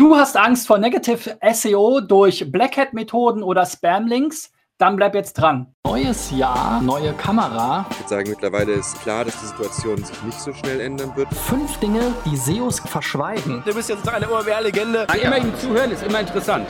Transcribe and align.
Du 0.00 0.16
hast 0.16 0.34
Angst 0.34 0.66
vor 0.66 0.78
Negative 0.78 1.36
SEO 1.52 2.00
durch 2.00 2.50
Black 2.50 2.78
Hat 2.78 2.94
Methoden 2.94 3.42
oder 3.42 3.66
Spam-Links? 3.66 4.50
Dann 4.78 4.96
bleib 4.96 5.14
jetzt 5.14 5.34
dran. 5.34 5.74
Neues 5.86 6.30
Jahr, 6.30 6.80
neue 6.80 7.12
Kamera. 7.12 7.84
Ich 7.90 7.98
würde 7.98 8.08
sagen, 8.08 8.30
mittlerweile 8.30 8.72
ist 8.72 8.98
klar, 9.02 9.26
dass 9.26 9.38
die 9.38 9.48
Situation 9.48 10.02
sich 10.02 10.22
nicht 10.22 10.40
so 10.40 10.54
schnell 10.54 10.80
ändern 10.80 11.14
wird. 11.16 11.28
Fünf 11.34 11.76
Dinge, 11.80 12.00
die 12.24 12.34
SEOs 12.34 12.80
verschweigen. 12.80 13.62
Du 13.66 13.74
bist 13.74 13.90
jetzt 13.90 14.08
eine 14.08 14.26
OMR-Legende. 14.26 15.06
Ja, 15.06 15.14
immer 15.16 15.36
ihm 15.36 15.54
zuhören 15.58 15.90
ist 15.90 16.02
immer 16.02 16.20
interessant. 16.20 16.66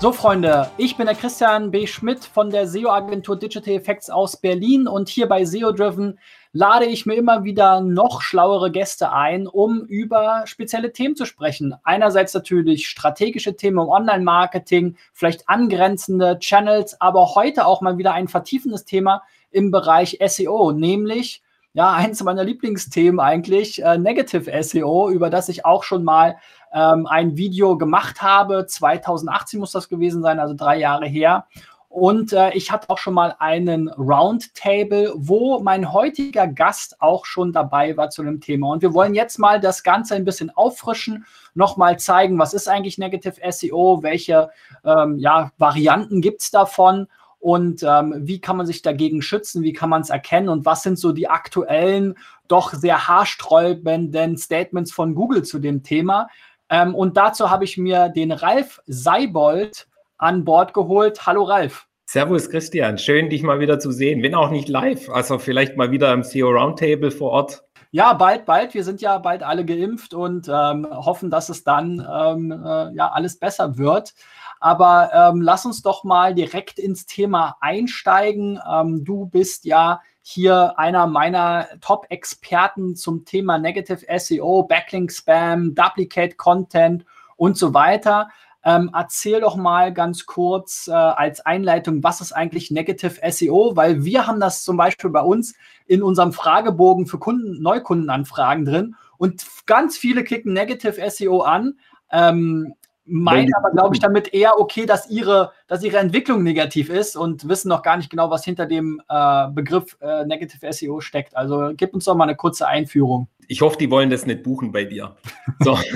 So, 0.00 0.10
Freunde, 0.10 0.72
ich 0.76 0.96
bin 0.96 1.06
der 1.06 1.14
Christian 1.14 1.70
B. 1.70 1.86
Schmidt 1.86 2.24
von 2.24 2.50
der 2.50 2.66
SEO-Agentur 2.66 3.38
Digital 3.38 3.74
Effects 3.74 4.10
aus 4.10 4.36
Berlin 4.36 4.88
und 4.88 5.08
hier 5.08 5.28
bei 5.28 5.44
SEO 5.44 5.70
Driven 5.70 6.18
lade 6.54 6.86
ich 6.86 7.04
mir 7.04 7.14
immer 7.14 7.42
wieder 7.42 7.80
noch 7.80 8.22
schlauere 8.22 8.70
Gäste 8.70 9.12
ein, 9.12 9.48
um 9.48 9.80
über 9.80 10.44
spezielle 10.46 10.92
Themen 10.92 11.16
zu 11.16 11.26
sprechen. 11.26 11.74
Einerseits 11.82 12.32
natürlich 12.32 12.88
strategische 12.88 13.56
Themen 13.56 13.78
im 13.78 13.88
Online-Marketing, 13.88 14.96
vielleicht 15.12 15.48
angrenzende 15.48 16.38
Channels, 16.38 17.00
aber 17.00 17.34
heute 17.34 17.66
auch 17.66 17.80
mal 17.80 17.98
wieder 17.98 18.14
ein 18.14 18.28
vertiefendes 18.28 18.84
Thema 18.84 19.24
im 19.50 19.72
Bereich 19.72 20.20
SEO, 20.24 20.70
nämlich 20.70 21.42
ja, 21.72 21.92
eins 21.96 22.22
meiner 22.22 22.44
Lieblingsthemen 22.44 23.18
eigentlich, 23.18 23.82
äh, 23.82 23.98
Negative 23.98 24.62
SEO, 24.62 25.10
über 25.10 25.30
das 25.30 25.48
ich 25.48 25.64
auch 25.64 25.82
schon 25.82 26.04
mal 26.04 26.36
ähm, 26.72 27.08
ein 27.08 27.36
Video 27.36 27.76
gemacht 27.76 28.22
habe. 28.22 28.66
2018 28.66 29.58
muss 29.58 29.72
das 29.72 29.88
gewesen 29.88 30.22
sein, 30.22 30.38
also 30.38 30.54
drei 30.54 30.78
Jahre 30.78 31.06
her. 31.06 31.46
Und 31.94 32.32
äh, 32.32 32.50
ich 32.54 32.72
hatte 32.72 32.90
auch 32.90 32.98
schon 32.98 33.14
mal 33.14 33.36
einen 33.38 33.88
Roundtable, 33.88 35.12
wo 35.14 35.60
mein 35.60 35.92
heutiger 35.92 36.48
Gast 36.48 37.00
auch 37.00 37.24
schon 37.24 37.52
dabei 37.52 37.96
war 37.96 38.10
zu 38.10 38.24
dem 38.24 38.40
Thema. 38.40 38.72
Und 38.72 38.82
wir 38.82 38.94
wollen 38.94 39.14
jetzt 39.14 39.38
mal 39.38 39.60
das 39.60 39.84
Ganze 39.84 40.16
ein 40.16 40.24
bisschen 40.24 40.50
auffrischen, 40.50 41.24
nochmal 41.54 41.96
zeigen, 42.00 42.36
was 42.36 42.52
ist 42.52 42.68
eigentlich 42.68 42.98
Negative 42.98 43.36
SEO, 43.48 44.02
welche 44.02 44.50
ähm, 44.84 45.20
ja, 45.20 45.52
Varianten 45.56 46.20
gibt 46.20 46.42
es 46.42 46.50
davon 46.50 47.06
und 47.38 47.84
ähm, 47.84 48.12
wie 48.26 48.40
kann 48.40 48.56
man 48.56 48.66
sich 48.66 48.82
dagegen 48.82 49.22
schützen, 49.22 49.62
wie 49.62 49.72
kann 49.72 49.88
man 49.88 50.02
es 50.02 50.10
erkennen 50.10 50.48
und 50.48 50.64
was 50.64 50.82
sind 50.82 50.98
so 50.98 51.12
die 51.12 51.28
aktuellen, 51.28 52.16
doch 52.48 52.72
sehr 52.72 53.06
haarsträubenden 53.06 54.36
Statements 54.36 54.90
von 54.90 55.14
Google 55.14 55.44
zu 55.44 55.60
dem 55.60 55.84
Thema. 55.84 56.26
Ähm, 56.68 56.92
und 56.92 57.16
dazu 57.16 57.50
habe 57.50 57.62
ich 57.62 57.78
mir 57.78 58.08
den 58.08 58.32
Ralf 58.32 58.80
Seibold 58.86 59.86
an 60.18 60.44
Bord 60.44 60.74
geholt. 60.74 61.26
Hallo 61.26 61.44
Ralf. 61.44 61.86
Servus 62.06 62.50
Christian, 62.50 62.98
schön 62.98 63.30
dich 63.30 63.42
mal 63.42 63.60
wieder 63.60 63.78
zu 63.78 63.90
sehen, 63.90 64.22
wenn 64.22 64.34
auch 64.34 64.50
nicht 64.50 64.68
live, 64.68 65.08
also 65.08 65.38
vielleicht 65.38 65.76
mal 65.76 65.90
wieder 65.90 66.12
im 66.12 66.22
CEO 66.22 66.50
Roundtable 66.50 67.10
vor 67.10 67.30
Ort. 67.30 67.64
Ja, 67.90 68.12
bald, 68.12 68.44
bald. 68.44 68.74
Wir 68.74 68.84
sind 68.84 69.00
ja 69.00 69.18
bald 69.18 69.42
alle 69.42 69.64
geimpft 69.64 70.14
und 70.14 70.48
ähm, 70.48 70.86
hoffen, 70.90 71.30
dass 71.30 71.48
es 71.48 71.62
dann 71.62 72.04
ähm, 72.12 72.50
äh, 72.50 72.92
ja 72.94 73.12
alles 73.12 73.38
besser 73.38 73.78
wird. 73.78 74.14
Aber 74.58 75.10
ähm, 75.12 75.40
lass 75.40 75.64
uns 75.64 75.82
doch 75.82 76.04
mal 76.04 76.34
direkt 76.34 76.78
ins 76.78 77.06
Thema 77.06 77.56
einsteigen. 77.60 78.58
Ähm, 78.68 79.04
du 79.04 79.26
bist 79.26 79.64
ja 79.64 80.00
hier 80.22 80.78
einer 80.78 81.06
meiner 81.06 81.68
Top-Experten 81.80 82.96
zum 82.96 83.24
Thema 83.24 83.58
Negative 83.58 84.00
SEO, 84.18 84.64
Backlink 84.64 85.12
Spam, 85.12 85.74
Duplicate 85.74 86.36
Content 86.36 87.04
und 87.36 87.56
so 87.56 87.74
weiter. 87.74 88.28
Ähm, 88.64 88.90
erzähl 88.94 89.40
doch 89.40 89.56
mal 89.56 89.92
ganz 89.92 90.24
kurz 90.24 90.88
äh, 90.88 90.92
als 90.92 91.44
Einleitung, 91.44 92.02
was 92.02 92.20
ist 92.20 92.32
eigentlich 92.32 92.70
Negative 92.70 93.20
SEO? 93.30 93.72
Weil 93.76 94.04
wir 94.04 94.26
haben 94.26 94.40
das 94.40 94.64
zum 94.64 94.78
Beispiel 94.78 95.10
bei 95.10 95.20
uns 95.20 95.54
in 95.86 96.02
unserem 96.02 96.32
Fragebogen 96.32 97.06
für 97.06 97.18
Kunden, 97.18 97.60
Neukundenanfragen 97.60 98.64
drin 98.64 98.96
und 99.18 99.44
ganz 99.66 99.98
viele 99.98 100.24
klicken 100.24 100.54
Negative 100.54 101.10
SEO 101.10 101.40
an. 101.40 101.78
Ähm, 102.10 102.74
meinen 103.06 103.52
aber, 103.54 103.70
glaube 103.70 103.94
ich, 103.94 104.00
damit 104.00 104.32
eher 104.32 104.58
okay, 104.58 104.86
dass 104.86 105.10
ihre, 105.10 105.52
dass 105.66 105.82
ihre 105.82 105.98
Entwicklung 105.98 106.42
negativ 106.42 106.88
ist 106.88 107.16
und 107.16 107.46
wissen 107.48 107.68
noch 107.68 107.82
gar 107.82 107.98
nicht 107.98 108.08
genau, 108.08 108.30
was 108.30 108.44
hinter 108.44 108.64
dem 108.64 109.02
äh, 109.08 109.48
Begriff 109.48 109.98
äh, 110.00 110.24
Negative 110.24 110.72
SEO 110.72 111.00
steckt. 111.00 111.36
Also 111.36 111.72
gib 111.76 111.92
uns 111.92 112.04
doch 112.04 112.16
mal 112.16 112.24
eine 112.24 112.36
kurze 112.36 112.66
Einführung. 112.66 113.28
Ich 113.46 113.60
hoffe, 113.60 113.76
die 113.76 113.90
wollen 113.90 114.08
das 114.08 114.24
nicht 114.24 114.42
buchen 114.42 114.72
bei 114.72 114.84
dir. 114.84 115.16
So. 115.60 115.78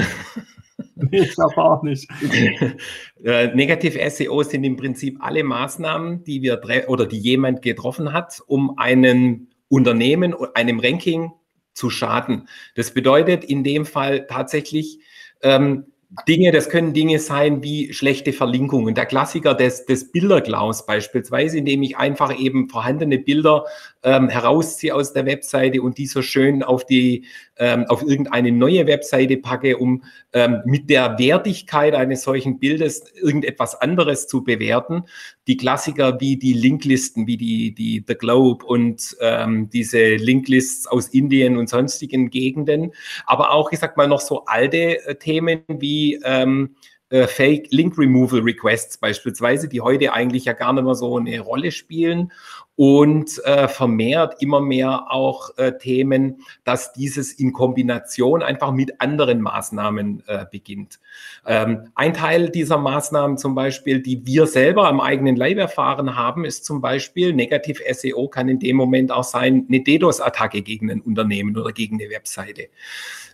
nee, 1.11 1.21
ich 1.21 1.35
glaube 1.35 1.57
auch 1.57 1.83
nicht. 1.83 2.09
Äh, 3.25 3.53
Negative 3.53 3.99
SEO 4.11 4.45
sind 4.45 4.63
im 4.63 4.77
Prinzip 4.77 5.19
alle 5.21 5.43
Maßnahmen, 5.43 6.23
die 6.23 6.41
wir 6.41 6.61
oder 6.87 7.05
die 7.05 7.19
jemand 7.19 7.63
getroffen 7.63 8.13
hat, 8.13 8.41
um 8.47 8.79
einem 8.79 9.49
Unternehmen, 9.69 10.37
einem 10.55 10.79
Ranking 10.79 11.33
zu 11.75 11.91
schaden. 11.91 12.49
Das 12.77 12.95
bedeutet 12.95 13.43
in 13.43 13.65
dem 13.65 13.87
Fall 13.87 14.29
tatsächlich, 14.29 15.01
ähm, 15.43 15.87
Dinge, 16.27 16.53
das 16.53 16.71
können 16.71 16.95
Dinge 16.95 17.19
sein 17.19 17.63
wie 17.63 17.93
schlechte 17.93 18.33
Verlinkungen. 18.33 18.95
Der 18.95 19.05
Klassiker 19.05 19.55
des, 19.55 19.85
des 19.85 20.11
Bilderklaus 20.11 20.87
beispielsweise, 20.87 21.59
indem 21.59 21.83
ich 21.83 21.99
einfach 21.99 22.39
eben 22.39 22.71
vorhandene 22.71 23.19
Bilder 23.19 23.65
ähm, 24.03 24.31
herausziehe 24.31 24.95
aus 24.95 25.13
der 25.13 25.27
Webseite 25.27 25.83
und 25.83 25.99
die 25.99 26.07
so 26.07 26.23
schön 26.23 26.63
auf 26.63 26.87
die 26.87 27.27
ähm, 27.59 27.85
auf 27.89 28.03
irgendeine 28.03 28.53
neue 28.53 28.87
Webseite 28.87 29.37
packe, 29.37 29.77
um 29.77 30.03
ähm, 30.33 30.63
mit 30.65 30.89
der 30.89 31.19
Wertigkeit 31.19 31.95
eines 31.95 32.23
solchen 32.23 32.59
Bildes 32.59 33.05
irgendetwas 33.15 33.79
anderes 33.79 34.27
zu 34.29 34.43
bewerten. 34.43 35.05
Die 35.49 35.57
Klassiker 35.57 36.21
wie 36.21 36.37
die 36.37 36.53
Linklisten, 36.53 37.27
wie 37.27 37.37
die, 37.37 37.75
die 37.75 38.05
The 38.07 38.15
Globe 38.15 38.65
und 38.65 39.17
ähm, 39.21 39.69
diese 39.71 40.15
Linklists 40.15 40.87
aus 40.87 41.09
Indien 41.09 41.57
und 41.57 41.69
sonstigen 41.69 42.31
Gegenden, 42.31 42.93
aber 43.27 43.51
auch, 43.51 43.73
ich 43.73 43.81
sag 43.81 43.97
mal, 43.97 44.07
noch 44.07 44.21
so 44.21 44.45
alte 44.45 45.05
äh, 45.07 45.17
Themen 45.17 45.63
wie 45.67 46.21
ähm, 46.23 46.77
äh, 47.11 47.27
Fake 47.27 47.69
Link 47.71 47.97
Removal 47.99 48.41
Requests 48.41 48.99
beispielsweise, 48.99 49.69
die 49.69 49.81
heute 49.81 50.13
eigentlich 50.13 50.45
ja 50.45 50.53
gar 50.53 50.73
nicht 50.73 50.85
mehr 50.85 50.95
so 50.95 51.17
eine 51.17 51.41
Rolle 51.41 51.73
spielen 51.73 52.33
und 52.77 53.45
äh, 53.45 53.67
vermehrt 53.67 54.41
immer 54.41 54.61
mehr 54.61 55.11
auch 55.11 55.57
äh, 55.59 55.77
Themen, 55.79 56.43
dass 56.63 56.93
dieses 56.93 57.33
in 57.33 57.53
Kombination 57.53 58.43
einfach 58.43 58.71
mit 58.71 59.01
anderen 59.01 59.41
Maßnahmen 59.41 60.23
äh, 60.27 60.47
beginnt. 60.51 61.01
Ähm, 61.45 61.89
ein 61.97 62.15
Teil 62.15 62.51
dieser 62.51 62.79
Maßnahmen 62.79 63.37
zum 63.37 63.55
Beispiel, 63.57 64.01
die 64.01 64.25
wir 64.27 64.47
selber 64.47 64.87
am 64.87 65.01
eigenen 65.01 65.35
Leib 65.35 65.59
erfahren 65.59 66.15
haben, 66.15 66.45
ist 66.45 66.65
zum 66.65 66.81
Beispiel 66.81 67.33
Negativ 67.33 67.83
SEO 67.91 68.29
kann 68.29 68.49
in 68.49 68.61
dem 68.61 68.77
Moment 68.77 69.11
auch 69.11 69.25
sein, 69.25 69.67
eine 69.69 69.81
DDoS-Attacke 69.81 70.63
gegen 70.63 70.91
ein 70.91 71.01
Unternehmen 71.01 71.57
oder 71.57 71.73
gegen 71.73 72.01
eine 72.01 72.11
Webseite. 72.11 72.69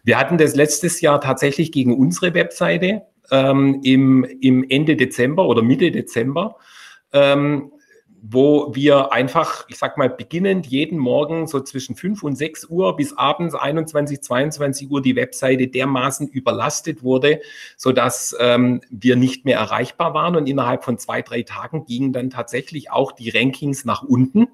Wir 0.05 0.19
hatten 0.19 0.39
das 0.39 0.55
letztes 0.55 1.01
Jahr 1.01 1.21
tatsächlich 1.21 1.71
gegen 1.71 1.95
unsere 1.95 2.33
Webseite 2.35 3.03
ähm, 3.31 3.81
im, 3.83 4.25
im 4.25 4.69
Ende 4.69 4.97
Dezember 4.97 5.47
oder 5.47 5.63
Mitte 5.63 5.91
Dezember. 5.91 6.57
Ähm, 7.13 7.71
wo 8.27 8.75
wir 8.75 9.13
einfach, 9.13 9.67
ich 9.69 9.77
sag 9.77 9.99
mal, 9.99 10.09
beginnend 10.09 10.67
jeden 10.67 10.99
Morgen 10.99 11.47
so 11.47 11.61
zwischen 11.61 11.95
5 11.95 12.23
und 12.23 12.37
6 12.37 12.71
Uhr 12.71 12.97
bis 12.97 13.13
abends 13.19 13.55
21, 13.55 14.23
22 14.23 14.91
Uhr 14.91 15.03
die 15.03 15.15
Webseite 15.15 15.69
dermaßen 15.69 16.29
überlastet 16.29 17.03
wurde, 17.03 17.43
sodass 17.77 18.35
ähm, 18.41 18.81
wir 18.89 19.17
nicht 19.17 19.45
mehr 19.45 19.59
erreichbar 19.59 20.15
waren. 20.15 20.37
Und 20.37 20.49
innerhalb 20.49 20.85
von 20.85 20.97
zwei, 20.97 21.21
drei 21.21 21.43
Tagen 21.43 21.85
gingen 21.85 22.15
dann 22.15 22.31
tatsächlich 22.31 22.91
auch 22.91 23.13
die 23.13 23.29
Rankings 23.29 23.85
nach 23.85 24.03
unten. 24.03 24.49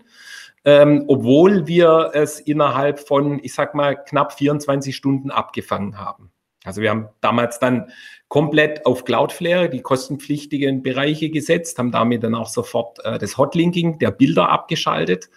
Ähm, 0.65 1.05
obwohl 1.07 1.69
wir 1.69 2.11
es 2.13 2.41
innerhalb 2.41 2.99
von, 2.99 3.39
ich 3.41 3.55
sag 3.55 3.77
mal, 3.77 3.95
knapp 3.95 4.33
24 4.33 4.97
Stunden 4.97 5.31
abgefangen 5.31 5.97
haben. 5.97 6.33
Also 6.65 6.83
wir 6.83 6.91
haben 6.91 7.09
damals 7.21 7.61
dann 7.61 7.91
komplett 8.31 8.87
auf 8.87 9.05
Cloudflare 9.05 9.69
die 9.69 9.83
kostenpflichtigen 9.83 10.83
Bereiche 10.83 11.31
gesetzt, 11.31 11.77
haben 11.79 11.91
damit 11.91 12.23
dann 12.23 12.37
auch 12.37 12.49
sofort 12.49 13.05
äh, 13.05 13.19
das 13.19 13.37
Hotlinking 13.37 13.99
der 13.99 14.13
Bilder 14.13 14.49
abgeschaltet. 14.51 15.29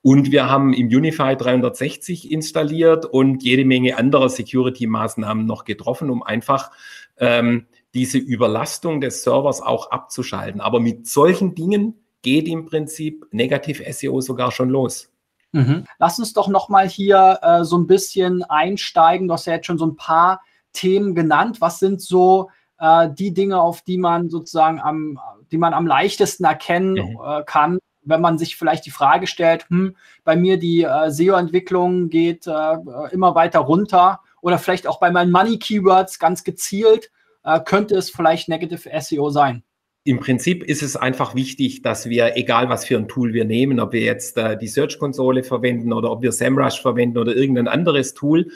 Und 0.00 0.32
wir 0.32 0.48
haben 0.48 0.72
im 0.72 0.86
Unify 0.86 1.36
360 1.36 2.32
installiert 2.32 3.04
und 3.04 3.42
jede 3.42 3.66
Menge 3.66 3.98
anderer 3.98 4.30
Security-Maßnahmen 4.30 5.44
noch 5.44 5.64
getroffen, 5.64 6.08
um 6.08 6.22
einfach 6.22 6.70
ähm, 7.18 7.66
diese 7.92 8.16
Überlastung 8.16 9.02
des 9.02 9.22
Servers 9.22 9.60
auch 9.60 9.90
abzuschalten. 9.90 10.62
Aber 10.62 10.80
mit 10.80 11.06
solchen 11.06 11.54
Dingen 11.54 12.02
geht 12.22 12.48
im 12.48 12.64
Prinzip 12.64 13.26
Negativ 13.30 13.82
SEO 13.90 14.22
sogar 14.22 14.52
schon 14.52 14.70
los. 14.70 15.12
Mhm. 15.52 15.84
Lass 15.98 16.18
uns 16.18 16.32
doch 16.32 16.48
noch 16.48 16.70
mal 16.70 16.88
hier 16.88 17.40
äh, 17.42 17.64
so 17.64 17.76
ein 17.76 17.86
bisschen 17.86 18.42
einsteigen. 18.44 19.28
Du 19.28 19.34
hast 19.34 19.46
ja 19.46 19.54
jetzt 19.54 19.66
schon 19.66 19.78
so 19.78 19.86
ein 19.86 19.96
paar 19.96 20.40
Themen 20.78 21.14
genannt. 21.14 21.60
Was 21.60 21.78
sind 21.78 22.00
so 22.00 22.50
äh, 22.78 23.08
die 23.12 23.34
Dinge, 23.34 23.60
auf 23.60 23.82
die 23.82 23.98
man 23.98 24.30
sozusagen 24.30 24.80
am, 24.80 25.18
die 25.50 25.58
man 25.58 25.74
am 25.74 25.86
leichtesten 25.86 26.44
erkennen 26.44 26.92
mhm. 26.92 27.18
äh, 27.24 27.42
kann, 27.44 27.78
wenn 28.02 28.20
man 28.20 28.38
sich 28.38 28.56
vielleicht 28.56 28.86
die 28.86 28.90
Frage 28.90 29.26
stellt, 29.26 29.68
hm, 29.68 29.96
bei 30.24 30.36
mir 30.36 30.58
die 30.58 30.82
äh, 30.82 31.10
SEO-Entwicklung 31.10 32.08
geht 32.08 32.46
äh, 32.46 32.76
immer 33.10 33.34
weiter 33.34 33.60
runter 33.60 34.20
oder 34.40 34.58
vielleicht 34.58 34.86
auch 34.86 35.00
bei 35.00 35.10
meinen 35.10 35.30
Money-Keywords 35.30 36.18
ganz 36.18 36.44
gezielt, 36.44 37.10
äh, 37.44 37.60
könnte 37.60 37.96
es 37.96 38.10
vielleicht 38.10 38.48
Negative 38.48 38.88
SEO 39.00 39.30
sein. 39.30 39.62
Im 40.04 40.20
Prinzip 40.20 40.64
ist 40.64 40.82
es 40.82 40.96
einfach 40.96 41.34
wichtig, 41.34 41.82
dass 41.82 42.08
wir, 42.08 42.36
egal 42.36 42.70
was 42.70 42.86
für 42.86 42.96
ein 42.96 43.08
Tool 43.08 43.34
wir 43.34 43.44
nehmen, 43.44 43.78
ob 43.78 43.92
wir 43.92 44.00
jetzt 44.00 44.38
äh, 44.38 44.56
die 44.56 44.68
Search-Konsole 44.68 45.42
verwenden 45.42 45.92
oder 45.92 46.10
ob 46.10 46.22
wir 46.22 46.32
SEMrush 46.32 46.80
verwenden 46.80 47.18
oder 47.18 47.36
irgendein 47.36 47.68
anderes 47.68 48.14
Tool, 48.14 48.50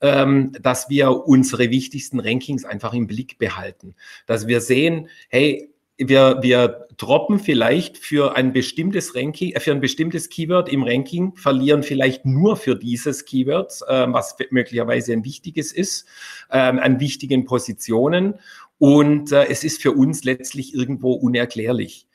ähm, 0.00 0.52
dass 0.60 0.88
wir 0.88 1.26
unsere 1.26 1.70
wichtigsten 1.70 2.20
Rankings 2.20 2.64
einfach 2.64 2.92
im 2.92 3.06
Blick 3.06 3.38
behalten. 3.38 3.94
Dass 4.26 4.46
wir 4.46 4.60
sehen, 4.60 5.08
hey, 5.28 5.70
wir, 5.98 6.38
wir 6.42 6.86
droppen 6.98 7.38
vielleicht 7.38 7.96
für 7.96 8.36
ein 8.36 8.52
bestimmtes 8.52 9.14
Ranking, 9.14 9.52
äh, 9.52 9.60
für 9.60 9.72
ein 9.72 9.80
bestimmtes 9.80 10.28
Keyword 10.28 10.68
im 10.68 10.82
Ranking, 10.82 11.34
verlieren 11.36 11.82
vielleicht 11.82 12.24
nur 12.24 12.56
für 12.56 12.76
dieses 12.76 13.24
Keyword, 13.24 13.80
äh, 13.88 14.06
was 14.12 14.36
möglicherweise 14.50 15.12
ein 15.12 15.24
wichtiges 15.24 15.72
ist, 15.72 16.06
äh, 16.50 16.58
an 16.58 17.00
wichtigen 17.00 17.44
Positionen. 17.46 18.34
Und 18.78 19.32
äh, 19.32 19.46
es 19.46 19.64
ist 19.64 19.80
für 19.80 19.92
uns 19.92 20.24
letztlich 20.24 20.74
irgendwo 20.74 21.12
unerklärlich. 21.12 22.06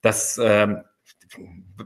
Das 0.00 0.40
ähm, 0.42 0.78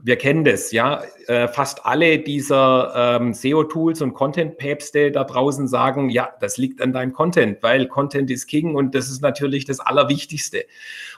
wir 0.03 0.17
kennen 0.17 0.45
das, 0.45 0.73
ja. 0.73 1.03
Äh, 1.27 1.49
fast 1.49 1.85
alle 1.85 2.19
dieser 2.19 3.19
ähm, 3.21 3.35
SEO-Tools 3.35 4.01
und 4.01 4.15
Content-Päpste 4.15 5.11
da 5.11 5.25
draußen 5.25 5.69
sagen, 5.69 6.09
ja, 6.09 6.31
das 6.41 6.57
liegt 6.57 6.81
an 6.81 6.93
deinem 6.93 7.13
Content, 7.13 7.63
weil 7.63 7.87
Content 7.87 8.31
ist 8.31 8.47
King 8.47 8.75
und 8.75 8.95
das 8.95 9.09
ist 9.09 9.21
natürlich 9.21 9.65
das 9.65 9.81
Allerwichtigste. 9.81 10.65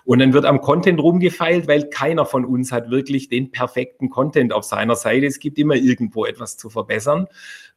Und 0.05 0.19
dann 0.19 0.33
wird 0.33 0.45
am 0.45 0.61
Content 0.61 1.01
rumgefeilt, 1.01 1.69
weil 1.69 1.89
keiner 1.89 2.27
von 2.27 2.45
uns 2.45 2.73
hat 2.73 2.91
wirklich 2.91 3.29
den 3.29 3.51
perfekten 3.53 4.11
Content 4.11 4.53
auf 4.53 4.65
seiner 4.65 4.97
Seite. 4.97 5.27
Es 5.27 5.39
gibt 5.39 5.59
immer 5.59 5.77
irgendwo 5.77 6.25
etwas 6.25 6.57
zu 6.57 6.69
verbessern, 6.69 7.27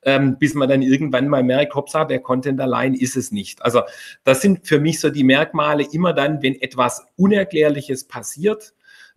ähm, 0.04 0.38
bis 0.38 0.54
man 0.54 0.68
dann 0.68 0.82
irgendwann 0.82 1.28
mal 1.28 1.44
merkt, 1.44 1.76
hoppsa, 1.76 2.06
der 2.06 2.20
Content 2.20 2.60
allein 2.60 2.94
ist 2.94 3.16
es 3.16 3.32
nicht. 3.32 3.62
Also 3.64 3.82
das 4.24 4.42
sind 4.42 4.68
für 4.68 4.80
mich 4.80 5.00
so 5.00 5.10
die 5.10 5.24
Merkmale 5.24 5.86
immer 5.92 6.14
dann, 6.14 6.42
wenn 6.42 6.60
etwas 6.60 7.06
Unerklärliches 7.16 8.06
passiert, 8.06 8.74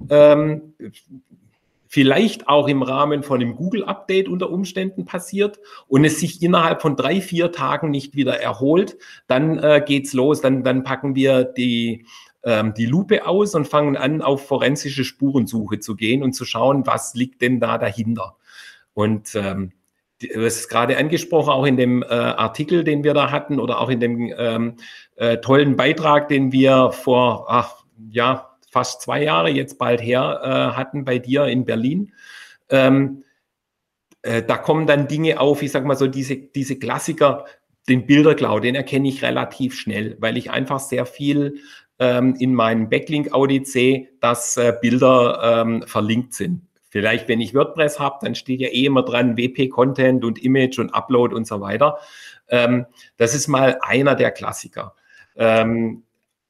ähm, 0.08 0.74
vielleicht 1.92 2.46
auch 2.46 2.68
im 2.68 2.82
Rahmen 2.82 3.24
von 3.24 3.40
einem 3.40 3.56
Google-Update 3.56 4.28
unter 4.28 4.50
Umständen 4.50 5.06
passiert 5.06 5.58
und 5.88 6.04
es 6.04 6.20
sich 6.20 6.40
innerhalb 6.40 6.82
von 6.82 6.94
drei, 6.94 7.20
vier 7.20 7.50
Tagen 7.50 7.90
nicht 7.90 8.14
wieder 8.14 8.40
erholt, 8.40 8.96
dann 9.26 9.58
äh, 9.58 9.82
geht's 9.84 10.12
los. 10.12 10.40
Dann, 10.40 10.62
dann 10.62 10.84
packen 10.84 11.16
wir 11.16 11.42
die, 11.42 12.06
ähm, 12.44 12.74
die 12.74 12.86
Lupe 12.86 13.26
aus 13.26 13.56
und 13.56 13.66
fangen 13.66 13.96
an, 13.96 14.22
auf 14.22 14.46
forensische 14.46 15.02
Spurensuche 15.02 15.80
zu 15.80 15.96
gehen 15.96 16.22
und 16.22 16.32
zu 16.32 16.44
schauen, 16.44 16.86
was 16.86 17.14
liegt 17.14 17.42
denn 17.42 17.58
da 17.58 17.76
dahinter. 17.76 18.36
Und 18.94 19.34
ähm, 19.34 19.72
das 20.20 20.58
ist 20.58 20.68
gerade 20.68 20.96
angesprochen, 20.96 21.50
auch 21.50 21.66
in 21.66 21.76
dem 21.76 22.04
äh, 22.04 22.06
Artikel, 22.06 22.84
den 22.84 23.02
wir 23.02 23.14
da 23.14 23.32
hatten 23.32 23.58
oder 23.58 23.80
auch 23.80 23.88
in 23.88 23.98
dem 23.98 24.32
ähm, 24.38 24.76
äh, 25.16 25.38
tollen 25.38 25.74
Beitrag, 25.74 26.28
den 26.28 26.52
wir 26.52 26.92
vor, 26.92 27.46
ach, 27.48 27.82
ja, 28.10 28.49
fast 28.70 29.02
zwei 29.02 29.22
Jahre 29.22 29.50
jetzt 29.50 29.78
bald 29.78 30.00
her 30.00 30.40
äh, 30.42 30.76
hatten 30.76 31.04
bei 31.04 31.18
dir 31.18 31.44
in 31.46 31.64
Berlin. 31.64 32.12
Ähm, 32.70 33.24
äh, 34.22 34.42
da 34.42 34.56
kommen 34.56 34.86
dann 34.86 35.08
Dinge 35.08 35.40
auf, 35.40 35.62
ich 35.62 35.72
sag 35.72 35.84
mal 35.84 35.96
so, 35.96 36.06
diese, 36.06 36.36
diese 36.36 36.78
Klassiker, 36.78 37.44
den 37.88 38.06
Bildercloud, 38.06 38.64
den 38.64 38.74
erkenne 38.74 39.08
ich 39.08 39.22
relativ 39.22 39.74
schnell, 39.74 40.16
weil 40.20 40.36
ich 40.36 40.50
einfach 40.50 40.78
sehr 40.78 41.06
viel 41.06 41.60
ähm, 41.98 42.36
in 42.38 42.54
meinem 42.54 42.88
Backlink-Audit 42.88 43.66
sehe, 43.66 44.08
dass 44.20 44.56
äh, 44.56 44.74
Bilder 44.80 45.62
ähm, 45.62 45.82
verlinkt 45.86 46.34
sind. 46.34 46.62
Vielleicht, 46.88 47.28
wenn 47.28 47.40
ich 47.40 47.54
WordPress 47.54 47.98
habe, 47.98 48.18
dann 48.22 48.34
steht 48.34 48.60
ja 48.60 48.68
eh 48.68 48.84
immer 48.84 49.02
dran 49.02 49.36
WP-Content 49.36 50.24
und 50.24 50.42
Image 50.42 50.78
und 50.78 50.90
Upload 50.90 51.34
und 51.34 51.46
so 51.46 51.60
weiter. 51.60 51.98
Ähm, 52.48 52.86
das 53.16 53.34
ist 53.34 53.48
mal 53.48 53.78
einer 53.80 54.14
der 54.14 54.32
Klassiker. 54.32 54.94
Ähm, 55.36 56.02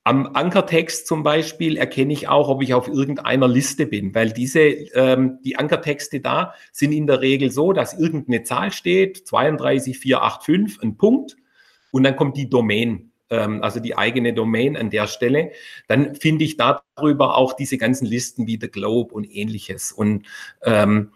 am 0.04 0.34
Ankertext 0.34 1.06
zum 1.06 1.22
Beispiel 1.22 1.76
erkenne 1.76 2.12
ich 2.12 2.28
auch, 2.28 2.48
ob 2.48 2.62
ich 2.62 2.72
auf 2.72 2.88
irgendeiner 2.88 3.48
Liste 3.48 3.86
bin, 3.86 4.14
weil 4.14 4.32
diese, 4.32 4.60
ähm, 4.60 5.38
die 5.44 5.56
Ankertexte 5.56 6.20
da 6.20 6.54
sind 6.72 6.92
in 6.92 7.06
der 7.06 7.20
Regel 7.20 7.50
so, 7.50 7.72
dass 7.72 7.98
irgendeine 7.98 8.42
Zahl 8.42 8.72
steht, 8.72 9.26
32485, 9.26 10.82
ein 10.82 10.96
Punkt, 10.96 11.36
und 11.90 12.04
dann 12.04 12.16
kommt 12.16 12.36
die 12.36 12.48
Domain, 12.48 13.12
ähm, 13.28 13.62
also 13.62 13.80
die 13.80 13.96
eigene 13.96 14.32
Domain 14.32 14.76
an 14.76 14.90
der 14.90 15.06
Stelle. 15.06 15.52
Dann 15.86 16.14
finde 16.14 16.44
ich 16.44 16.56
darüber 16.56 17.36
auch 17.36 17.52
diese 17.52 17.78
ganzen 17.78 18.06
Listen 18.06 18.46
wie 18.46 18.58
The 18.60 18.70
Globe 18.70 19.14
und 19.14 19.24
ähnliches. 19.24 19.92
Und 19.92 20.26
ähm, 20.62 21.12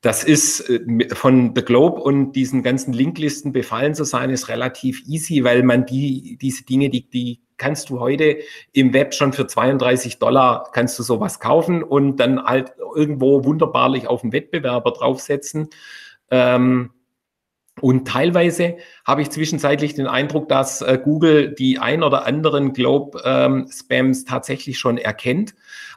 das 0.00 0.24
ist 0.24 0.68
äh, 0.70 1.14
von 1.14 1.52
The 1.54 1.62
Globe 1.62 2.00
und 2.00 2.32
diesen 2.32 2.62
ganzen 2.62 2.92
Linklisten 2.92 3.52
befallen 3.52 3.94
zu 3.94 4.04
sein, 4.04 4.30
ist 4.30 4.48
relativ 4.48 5.02
easy, 5.06 5.44
weil 5.44 5.62
man 5.62 5.84
die, 5.84 6.38
diese 6.40 6.64
Dinge, 6.64 6.90
die, 6.90 7.08
die 7.08 7.43
kannst 7.56 7.90
du 7.90 8.00
heute 8.00 8.38
im 8.72 8.92
Web 8.92 9.14
schon 9.14 9.32
für 9.32 9.46
32 9.46 10.18
Dollar 10.18 10.70
kannst 10.72 10.98
du 10.98 11.02
sowas 11.02 11.40
kaufen 11.40 11.82
und 11.82 12.16
dann 12.16 12.42
halt 12.42 12.72
irgendwo 12.96 13.44
wunderbarlich 13.44 14.06
auf 14.08 14.22
den 14.22 14.32
Wettbewerber 14.32 14.92
draufsetzen. 14.92 15.68
Ähm, 16.30 16.90
und 17.80 18.06
teilweise 18.06 18.76
habe 19.04 19.22
ich 19.22 19.30
zwischenzeitlich 19.30 19.94
den 19.94 20.06
Eindruck, 20.06 20.48
dass 20.48 20.80
äh, 20.80 20.98
Google 21.02 21.54
die 21.54 21.78
ein 21.78 22.02
oder 22.04 22.24
anderen 22.24 22.72
Globe-Spams 22.72 24.18
ähm, 24.20 24.26
tatsächlich 24.26 24.78
schon 24.78 24.96
erkennt, 24.96 25.54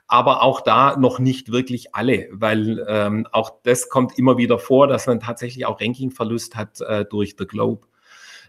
aber 0.07 0.42
auch 0.42 0.62
da 0.62 0.98
noch 0.98 1.19
nicht 1.19 1.51
wirklich 1.51 1.94
alle, 1.94 2.27
weil 2.31 2.83
ähm, 2.88 3.27
auch 3.31 3.51
das 3.63 3.89
kommt 3.89 4.18
immer 4.18 4.38
wieder 4.38 4.57
vor, 4.57 4.88
dass 4.88 5.06
man 5.06 5.19
tatsächlich 5.19 5.65
auch 5.65 5.80
Rankingverlust 5.80 6.56
hat 6.56 6.81
äh, 6.81 7.06
durch 7.06 7.36
The 7.38 7.45
Globe. 7.45 7.86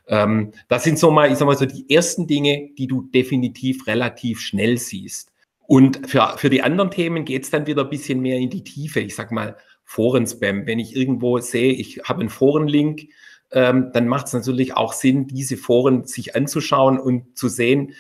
Ähm, 0.09 0.53
das 0.69 0.85
sind 0.85 0.99
so 0.99 1.11
mal, 1.11 1.31
ich 1.31 1.39
sag 1.39 1.47
mal 1.47 1.57
so 1.57 1.67
die 1.67 1.89
ersten 1.95 2.27
Dinge, 2.27 2.71
die 2.77 2.87
du 2.87 3.03
definitiv 3.03 3.87
relativ 3.87 4.41
schnell 4.41 4.79
siehst. 4.79 5.31
Und 5.67 6.09
für, 6.09 6.35
für 6.39 6.51
die 6.51 6.63
anderen 6.63 6.91
Themen 6.91 7.25
geht 7.25 7.45
es 7.45 7.51
dann 7.51 7.67
wieder 7.67 7.85
ein 7.85 7.91
bisschen 7.91 8.21
mehr 8.21 8.39
in 8.39 8.51
die 8.51 8.65
Tiefe. 8.65 9.01
Ich 9.01 9.15
sag 9.15 9.31
mal 9.31 9.57
Foren-Spam. 9.85 10.67
Wenn 10.67 10.79
ich 10.79 10.97
irgendwo 10.97 11.39
sehe, 11.39 11.73
ich 11.73 12.01
habe 12.05 12.21
einen 12.21 12.31
Forenlink, 12.31 13.09
ähm, 13.53 13.91
dann 13.93 14.09
macht 14.09 14.27
es 14.27 14.33
natürlich 14.33 14.77
auch 14.77 14.93
Sinn, 14.93 15.27
diese 15.27 15.57
Foren 15.57 16.05
sich 16.05 16.37
anzuschauen 16.37 16.99
und 16.99 17.37
zu 17.37 17.49
sehen, 17.49 17.95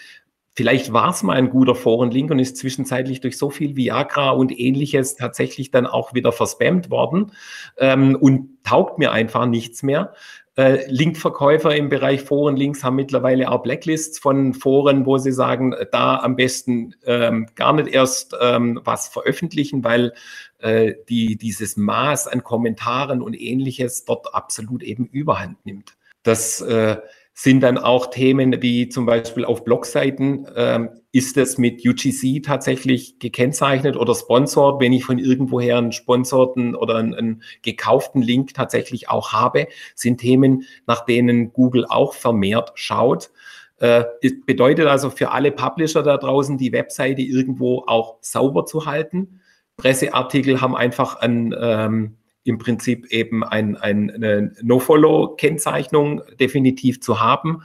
vielleicht 0.55 0.93
war 0.93 1.11
es 1.11 1.23
mal 1.23 1.35
ein 1.35 1.51
guter 1.51 1.75
Forenlink 1.75 2.31
und 2.31 2.41
ist 2.41 2.57
zwischenzeitlich 2.57 3.21
durch 3.21 3.39
so 3.39 3.49
viel 3.49 3.77
Viagra 3.77 4.31
und 4.31 4.59
ähnliches 4.59 5.15
tatsächlich 5.15 5.71
dann 5.71 5.87
auch 5.87 6.15
wieder 6.15 6.33
verspammt 6.33 6.91
worden 6.91 7.33
ähm, 7.79 8.17
und 8.17 8.63
taugt 8.65 8.99
mir 8.99 9.13
einfach 9.13 9.47
nichts 9.47 9.83
mehr. 9.83 10.15
Äh, 10.59 10.91
Linkverkäufer 10.91 11.77
im 11.77 11.89
Bereich 11.89 12.23
Forenlinks 12.23 12.83
haben 12.83 12.97
mittlerweile 12.97 13.49
auch 13.49 13.63
Blacklists 13.63 14.19
von 14.19 14.55
Foren, 14.55 15.07
wo 15.07 15.17
sie 15.17 15.31
sagen, 15.31 15.73
da 15.93 16.17
am 16.17 16.35
besten 16.35 16.97
ähm, 17.07 17.47
gar 17.55 17.75
nicht 17.75 17.87
erst 17.95 18.35
ähm, 18.41 18.81
was 18.83 19.07
veröffentlichen, 19.07 19.85
weil 19.85 20.15
äh, 20.59 20.95
die, 21.09 21.37
dieses 21.37 21.77
Maß 21.77 22.27
an 22.27 22.43
Kommentaren 22.43 23.23
und 23.23 23.41
ähnliches 23.41 24.05
dort 24.05 24.35
absolut 24.35 24.83
eben 24.83 25.07
überhand 25.07 25.65
nimmt. 25.65 25.97
Das 26.25 26.61
äh, 26.61 26.97
sind 27.41 27.61
dann 27.61 27.79
auch 27.79 28.11
Themen 28.11 28.61
wie 28.63 28.89
zum 28.89 29.07
Beispiel 29.07 29.45
auf 29.45 29.63
Blogseiten, 29.63 30.49
ähm, 30.57 30.91
ist 31.13 31.37
es 31.37 31.57
mit 31.57 31.87
UGC 31.87 32.43
tatsächlich 32.43 33.21
gekennzeichnet 33.21 33.97
oder 33.97 34.13
sponsored, 34.17 34.81
wenn 34.81 34.93
ich 34.93 35.05
von 35.05 35.21
irgendwoher 35.21 35.79
einen 35.79 35.93
sponsorten 35.93 36.75
oder 36.75 36.97
einen, 36.97 37.15
einen, 37.15 37.43
gekauften 37.63 38.23
Link 38.23 38.55
tatsächlich 38.55 39.09
auch 39.09 39.33
habe, 39.33 39.69
sind 39.95 40.19
Themen, 40.19 40.65
nach 40.89 41.05
denen 41.05 41.53
Google 41.53 41.87
auch 41.89 42.15
vermehrt 42.15 42.73
schaut. 42.75 43.31
Äh, 43.77 44.03
bedeutet 44.45 44.89
also 44.89 45.09
für 45.09 45.31
alle 45.31 45.53
Publisher 45.53 46.03
da 46.03 46.17
draußen, 46.17 46.59
die 46.59 46.73
Webseite 46.73 47.23
irgendwo 47.23 47.85
auch 47.87 48.17
sauber 48.21 48.67
zu 48.67 48.85
halten. 48.85 49.43
Presseartikel 49.77 50.61
haben 50.61 50.75
einfach 50.75 51.15
ein 51.21 51.55
ähm, 51.57 52.17
im 52.49 52.59
Prinzip 52.59 53.07
eben 53.13 53.45
ein, 53.45 53.77
ein, 53.77 54.11
eine 54.11 54.53
No-Follow-Kennzeichnung 54.63 56.23
definitiv 56.41 57.01
zu 57.01 57.21
haben. 57.21 57.63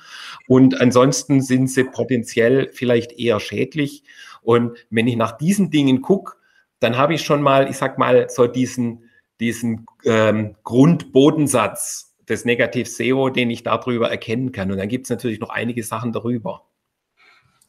Und 0.47 0.79
ansonsten 0.79 1.41
sind 1.41 1.69
sie 1.69 1.85
potenziell 1.85 2.69
vielleicht 2.73 3.13
eher 3.13 3.39
schädlich. 3.39 4.03
Und 4.41 4.77
wenn 4.89 5.07
ich 5.07 5.15
nach 5.15 5.37
diesen 5.37 5.71
Dingen 5.71 6.01
gucke, 6.01 6.33
dann 6.79 6.97
habe 6.97 7.13
ich 7.13 7.21
schon 7.23 7.41
mal, 7.41 7.69
ich 7.69 7.77
sag 7.77 7.97
mal, 7.97 8.29
so 8.29 8.45
diesen, 8.45 9.09
diesen 9.39 9.85
ähm, 10.03 10.55
Grundbodensatz 10.63 12.13
des 12.27 12.45
Negativ-SEO, 12.45 13.29
den 13.29 13.49
ich 13.49 13.63
darüber 13.63 14.11
erkennen 14.11 14.51
kann. 14.51 14.71
Und 14.71 14.77
dann 14.77 14.89
gibt 14.89 15.05
es 15.05 15.09
natürlich 15.09 15.39
noch 15.39 15.49
einige 15.49 15.83
Sachen 15.83 16.11
darüber. 16.11 16.65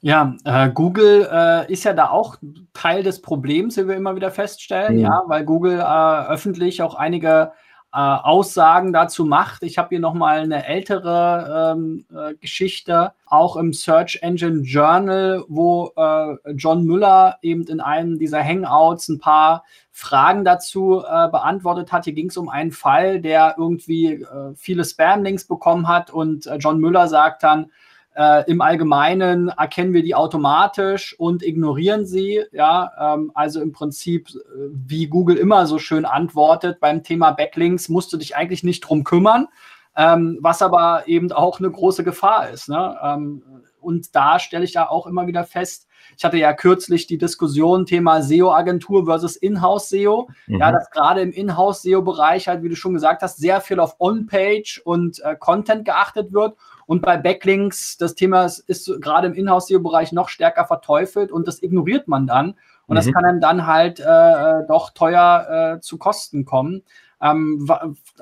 Ja, 0.05 0.37
äh, 0.45 0.69
Google 0.69 1.27
äh, 1.33 1.73
ist 1.73 1.85
ja 1.85 1.95
da 1.95 2.11
auch 2.11 2.37
Teil 2.75 3.03
des 3.03 3.23
Problems, 3.23 3.79
wie 3.79 3.89
wir 3.89 3.97
immer 3.97 4.15
wieder 4.15 4.31
feststellen, 4.31 4.97
mhm. 4.97 5.03
ja, 5.03 5.23
weil 5.29 5.47
Google 5.47 5.81
äh, 5.81 6.29
öffentlich 6.29 6.83
auch 6.83 6.95
einige 6.95 7.53
äh, 7.91 7.97
Aussagen 7.97 8.93
dazu 8.93 9.25
macht. 9.25 9.63
Ich 9.63 9.79
habe 9.79 9.89
hier 9.89 10.01
nochmal 10.01 10.41
eine 10.41 10.67
ältere 10.67 11.73
ähm, 11.75 12.05
äh, 12.15 12.35
Geschichte, 12.35 13.15
auch 13.25 13.57
im 13.57 13.73
Search 13.73 14.19
Engine 14.21 14.61
Journal, 14.61 15.43
wo 15.49 15.91
äh, 15.97 16.53
John 16.53 16.85
Müller 16.85 17.39
eben 17.41 17.67
in 17.67 17.81
einem 17.81 18.19
dieser 18.19 18.45
Hangouts 18.45 19.09
ein 19.09 19.21
paar 19.21 19.65
Fragen 19.91 20.45
dazu 20.45 21.03
beantwortet 21.07 21.93
hat. 21.93 22.05
Hier 22.05 22.13
ging 22.13 22.29
es 22.29 22.37
um 22.37 22.49
einen 22.49 22.73
Fall, 22.73 23.21
der 23.21 23.55
irgendwie 23.57 24.27
viele 24.57 24.85
Spam-Links 24.85 25.47
bekommen 25.47 25.87
hat 25.87 26.11
und 26.11 26.51
John 26.59 26.81
Müller 26.81 27.07
sagt 27.07 27.45
dann, 27.45 27.71
äh, 28.15 28.49
Im 28.51 28.61
Allgemeinen 28.61 29.49
erkennen 29.49 29.93
wir 29.93 30.03
die 30.03 30.15
automatisch 30.15 31.19
und 31.19 31.43
ignorieren 31.43 32.07
sie. 32.07 32.45
Ja, 32.53 32.93
ähm, 32.99 33.33
also 33.35 33.61
im 33.61 33.73
Prinzip, 33.73 34.29
äh, 34.29 34.69
wie 34.73 35.09
Google 35.09 35.37
immer 35.37 35.67
so 35.67 35.79
schön 35.79 36.05
antwortet 36.05 36.79
beim 36.81 37.03
Thema 37.03 37.33
Backlinks, 37.33 37.89
musst 37.89 38.13
du 38.13 38.17
dich 38.17 38.37
eigentlich 38.37 38.63
nicht 38.63 38.81
drum 38.81 39.05
kümmern. 39.05 39.49
ähm, 39.97 40.39
was 40.41 40.61
aber 40.63 41.05
eben 41.07 41.31
auch 41.33 41.59
eine 41.59 41.71
große 41.71 42.05
Gefahr 42.05 42.51
ist. 42.51 42.69
Ne? 42.69 42.97
Ähm, 43.03 43.43
und 43.81 44.15
da 44.15 44.39
stelle 44.39 44.65
ich 44.65 44.75
ja 44.75 44.89
auch 44.89 45.07
immer 45.07 45.27
wieder 45.27 45.45
fest, 45.45 45.87
ich 46.17 46.25
hatte 46.25 46.37
ja 46.37 46.53
kürzlich 46.53 47.07
die 47.07 47.19
Diskussion 47.19 47.87
Thema 47.87 48.23
SEO-Agentur 48.23 49.07
versus 49.07 49.37
Inhouse-SEO. 49.37 50.29
Mhm. 50.47 50.59
Ja, 50.59 50.71
dass 50.71 50.91
gerade 50.91 51.21
im 51.23 51.33
Inhouse-SEO-Bereich 51.33 52.49
halt, 52.49 52.63
wie 52.63 52.69
du 52.69 52.77
schon 52.77 52.95
gesagt 52.95 53.23
hast, 53.23 53.39
sehr 53.39 53.61
viel 53.61 53.81
auf 53.81 53.97
On-Page 53.99 54.83
und 54.85 55.21
äh, 55.25 55.37
Content 55.37 55.85
geachtet 55.85 56.33
wird. 56.33 56.57
Und 56.87 57.03
bei 57.03 57.17
Backlinks, 57.17 57.97
das 57.97 58.15
Thema 58.15 58.45
ist, 58.45 58.59
ist 58.61 59.01
gerade 59.01 59.27
im 59.27 59.35
Inhouse-SEO-Bereich 59.35 60.13
noch 60.13 60.29
stärker 60.29 60.67
verteufelt 60.67 61.33
und 61.33 61.49
das 61.49 61.63
ignoriert 61.63 62.09
man 62.09 62.27
dann. 62.27 62.55
Und 62.87 62.95
mhm. 62.95 62.97
das 62.97 63.13
kann 63.13 63.25
einem 63.25 63.41
dann 63.41 63.67
halt 63.67 64.01
äh, 64.01 64.05
äh, 64.05 64.67
doch 64.67 64.91
teuer 64.91 65.77
äh, 65.77 65.81
zu 65.81 65.99
Kosten 65.99 66.45
kommen. 66.45 66.83
Ähm, 67.21 67.69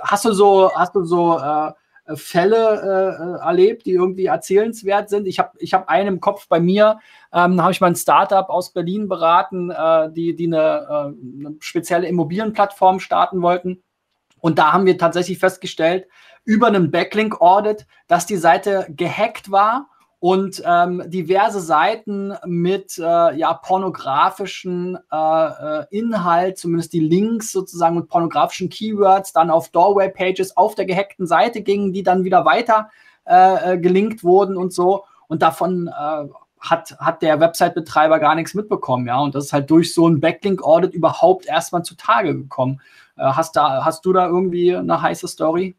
hast 0.01 0.25
du 0.25 0.33
so, 0.33 0.71
hast 0.75 0.95
du 0.95 1.05
so 1.05 1.39
äh, 1.39 1.73
Fälle 2.15 3.39
äh, 3.41 3.45
erlebt, 3.45 3.87
die 3.87 3.93
irgendwie 3.93 4.27
erzählenswert 4.27 5.09
sind? 5.09 5.27
Ich 5.27 5.39
habe 5.39 5.51
ich 5.59 5.75
hab 5.75 5.89
einen 5.89 6.09
im 6.09 6.21
Kopf 6.21 6.49
bei 6.49 6.61
mir, 6.61 6.99
ähm, 7.33 7.61
habe 7.61 7.73
ich 7.73 7.81
mal 7.81 7.89
ein 7.89 7.97
Startup 7.97 8.49
aus 8.49 8.73
Berlin 8.73 9.09
beraten, 9.09 9.71
äh, 9.71 10.13
die, 10.13 10.37
die 10.37 10.47
eine, 10.47 10.59
äh, 10.59 11.47
eine 11.47 11.57
spezielle 11.61 12.07
Immobilienplattform 12.07 13.01
starten 13.01 13.43
wollten. 13.43 13.83
Und 14.41 14.59
da 14.59 14.73
haben 14.73 14.87
wir 14.87 14.99
tatsächlich 14.99 15.39
festgestellt, 15.39 16.09
über 16.45 16.69
einen 16.69 16.91
Backlink-Audit, 16.91 17.87
dass 18.09 18.27
die 18.27 18.37
Seite 18.37 18.87
gehackt 18.91 19.51
war 19.51 19.89
und 20.23 20.63
ähm, 20.65 21.03
diverse 21.07 21.61
Seiten 21.61 22.33
mit 22.47 22.97
äh, 22.97 23.03
ja, 23.37 23.55
pornografischen 23.55 24.97
äh, 25.11 25.17
äh, 25.17 25.85
Inhalt, 25.91 26.59
zumindest 26.59 26.93
die 26.93 27.01
Links 27.01 27.51
sozusagen 27.51 27.97
mit 27.97 28.09
pornografischen 28.09 28.69
Keywords, 28.69 29.33
dann 29.33 29.51
auf 29.51 29.71
Doorway-Pages 29.71 30.57
auf 30.57 30.77
der 30.77 30.85
gehackten 30.85 31.27
Seite 31.27 31.61
gingen, 31.63 31.93
die 31.93 32.05
dann 32.05 32.23
wieder 32.23 32.45
weiter 32.45 32.89
äh, 33.27 33.73
äh 33.73 33.79
gelinkt 33.79 34.23
wurden 34.23 34.57
und 34.57 34.73
so. 34.73 35.05
Und 35.27 35.43
davon 35.43 35.89
äh, 35.89 36.29
hat, 36.61 36.97
hat 37.01 37.23
der 37.23 37.41
Website-Betreiber 37.41 38.21
gar 38.21 38.37
nichts 38.37 38.55
mitbekommen, 38.55 39.09
ja. 39.09 39.19
Und 39.19 39.35
das 39.35 39.47
ist 39.47 39.53
halt 39.53 39.69
durch 39.71 39.93
so 39.93 40.07
ein 40.07 40.21
Backlink-Audit 40.21 40.95
überhaupt 40.95 41.47
erstmal 41.47 41.83
zutage 41.83 42.37
gekommen. 42.37 42.81
Äh, 43.17 43.23
hast, 43.25 43.57
da, 43.57 43.85
hast 43.85 44.07
du 44.07 44.13
da 44.13 44.29
irgendwie 44.29 44.77
eine 44.77 45.03
heiße 45.03 45.27
Story? 45.27 45.75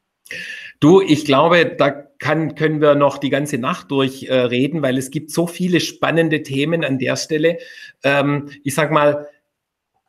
Du, 0.79 1.01
ich 1.01 1.25
glaube, 1.25 1.75
da 1.77 1.91
kann, 1.91 2.55
können 2.55 2.81
wir 2.81 2.95
noch 2.95 3.17
die 3.17 3.29
ganze 3.29 3.57
Nacht 3.57 3.91
durchreden, 3.91 4.79
äh, 4.79 4.81
weil 4.81 4.97
es 4.97 5.11
gibt 5.11 5.31
so 5.31 5.47
viele 5.47 5.79
spannende 5.79 6.43
Themen 6.43 6.83
an 6.83 6.99
der 6.99 7.15
Stelle. 7.15 7.57
Ähm, 8.03 8.49
ich 8.63 8.75
sag 8.75 8.91
mal, 8.91 9.27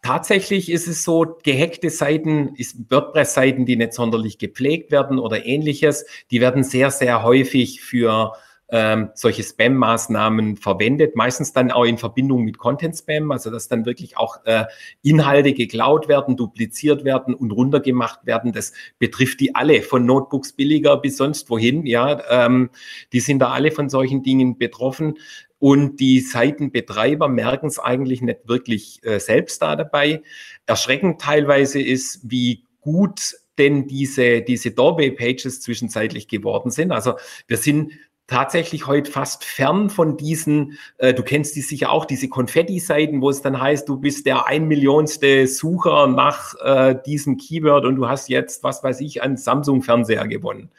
Tatsächlich 0.05 0.71
ist 0.71 0.87
es 0.87 1.03
so, 1.03 1.39
gehackte 1.45 1.89
Seiten, 1.89 2.55
WordPress-Seiten, 2.91 3.65
die 3.65 3.77
nicht 3.77 3.95
sonderlich 3.95 4.37
gepflegt 4.37 4.93
werden 4.93 5.19
oder 5.19 5.47
ähnliches, 5.47 6.05
die 6.31 6.43
werden 6.43 6.63
sehr, 6.63 6.91
sehr 6.91 7.23
häufig 7.23 7.81
für 7.81 8.35
ähm, 8.69 9.11
solche 9.15 9.43
Spam-Maßnahmen 9.43 10.57
verwendet, 10.57 11.17
meistens 11.17 11.53
dann 11.53 11.71
auch 11.71 11.85
in 11.85 11.99
Verbindung 11.99 12.45
mit 12.45 12.59
Content-Spam, 12.59 13.31
also 13.31 13.51
dass 13.51 13.69
dann 13.69 13.85
wirklich 13.87 14.17
auch 14.17 14.45
äh, 14.47 14.65
Inhalte 15.03 15.53
geklaut 15.53 16.09
werden, 16.09 16.37
dupliziert 16.37 17.05
werden 17.05 17.35
und 17.35 17.51
runtergemacht 17.51 18.25
werden. 18.27 18.53
Das 18.53 18.73
betrifft 18.99 19.41
die 19.41 19.55
alle, 19.55 19.83
von 19.83 20.07
Notebooks 20.07 20.53
billiger 20.53 20.97
bis 20.97 21.17
sonst 21.19 21.51
wohin. 21.51 21.85
Ja, 21.87 22.23
ähm, 22.31 22.71
die 23.13 23.21
sind 23.21 23.41
da 23.41 23.51
alle 23.51 23.71
von 23.71 23.89
solchen 23.89 24.23
Dingen 24.23 24.57
betroffen. 24.59 25.19
Und 25.59 25.99
die 25.99 26.21
Seitenbetreiber 26.21 27.29
merken 27.29 27.69
es 27.69 27.79
eigentlich 27.79 28.21
nicht 28.21 28.41
wirklich 28.49 29.01
äh, 29.03 29.19
selbst 29.19 29.63
da 29.63 29.77
dabei. 29.77 30.23
Erschreckend 30.67 31.21
teilweise 31.21 31.81
ist, 31.81 32.21
wie 32.25 32.65
gut 32.81 33.35
denn 33.57 33.87
diese, 33.87 34.43
diese 34.43 34.73
Doorway-Pages 34.73 35.61
zwischenzeitlich 35.61 36.29
geworden 36.29 36.71
sind. 36.71 36.93
Also 36.93 37.15
wir 37.47 37.57
sind 37.57 37.93
tatsächlich 38.27 38.87
heute 38.87 39.11
fast 39.11 39.45
fern 39.45 39.91
von 39.91 40.17
diesen, 40.17 40.79
äh, 40.99 41.13
du 41.13 41.23
kennst 41.23 41.57
die 41.57 41.61
sicher 41.61 41.91
auch, 41.91 42.05
diese 42.05 42.29
Konfetti-Seiten, 42.29 43.21
wo 43.21 43.31
es 43.31 43.43
dann 43.43 43.61
heißt, 43.61 43.89
du 43.89 43.99
bist 43.99 44.27
der 44.27 44.47
ein 44.47 44.67
Millionste 44.67 45.47
Sucher 45.47 46.07
nach 46.07 46.55
äh, 46.63 46.97
diesem 47.05 47.37
Keyword 47.37 47.85
und 47.85 47.97
du 47.97 48.09
hast 48.09 48.29
jetzt, 48.29 48.63
was 48.63 48.83
weiß 48.83 49.01
ich, 49.01 49.23
einen 49.23 49.37
Samsung-Fernseher 49.37 50.27
gewonnen. 50.27 50.71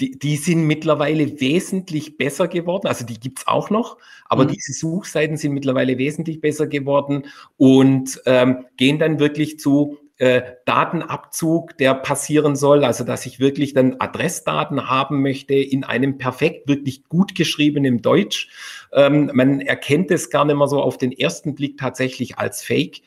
Die, 0.00 0.18
die 0.18 0.36
sind 0.36 0.66
mittlerweile 0.66 1.40
wesentlich 1.40 2.16
besser 2.16 2.48
geworden, 2.48 2.86
also 2.86 3.04
die 3.04 3.18
gibt's 3.18 3.46
auch 3.46 3.70
noch, 3.70 3.98
aber 4.26 4.44
mhm. 4.44 4.48
diese 4.48 4.72
Suchseiten 4.72 5.36
sind 5.36 5.52
mittlerweile 5.52 5.98
wesentlich 5.98 6.40
besser 6.40 6.66
geworden 6.66 7.26
und 7.56 8.20
ähm, 8.26 8.64
gehen 8.76 8.98
dann 8.98 9.18
wirklich 9.18 9.58
zu 9.58 9.98
äh, 10.22 10.54
Datenabzug, 10.66 11.76
der 11.78 11.94
passieren 11.94 12.54
soll, 12.54 12.84
also 12.84 13.02
dass 13.02 13.26
ich 13.26 13.40
wirklich 13.40 13.74
dann 13.74 13.96
Adressdaten 13.98 14.88
haben 14.88 15.20
möchte 15.20 15.54
in 15.54 15.82
einem 15.82 16.16
perfekt, 16.16 16.68
wirklich 16.68 17.08
gut 17.08 17.34
geschriebenen 17.34 18.02
Deutsch. 18.02 18.48
Ähm, 18.92 19.32
man 19.34 19.60
erkennt 19.60 20.12
es 20.12 20.30
gar 20.30 20.44
nicht 20.44 20.54
mehr 20.54 20.68
so 20.68 20.80
auf 20.80 20.96
den 20.96 21.10
ersten 21.10 21.56
Blick 21.56 21.76
tatsächlich 21.76 22.38
als 22.38 22.62
Fake. 22.62 23.00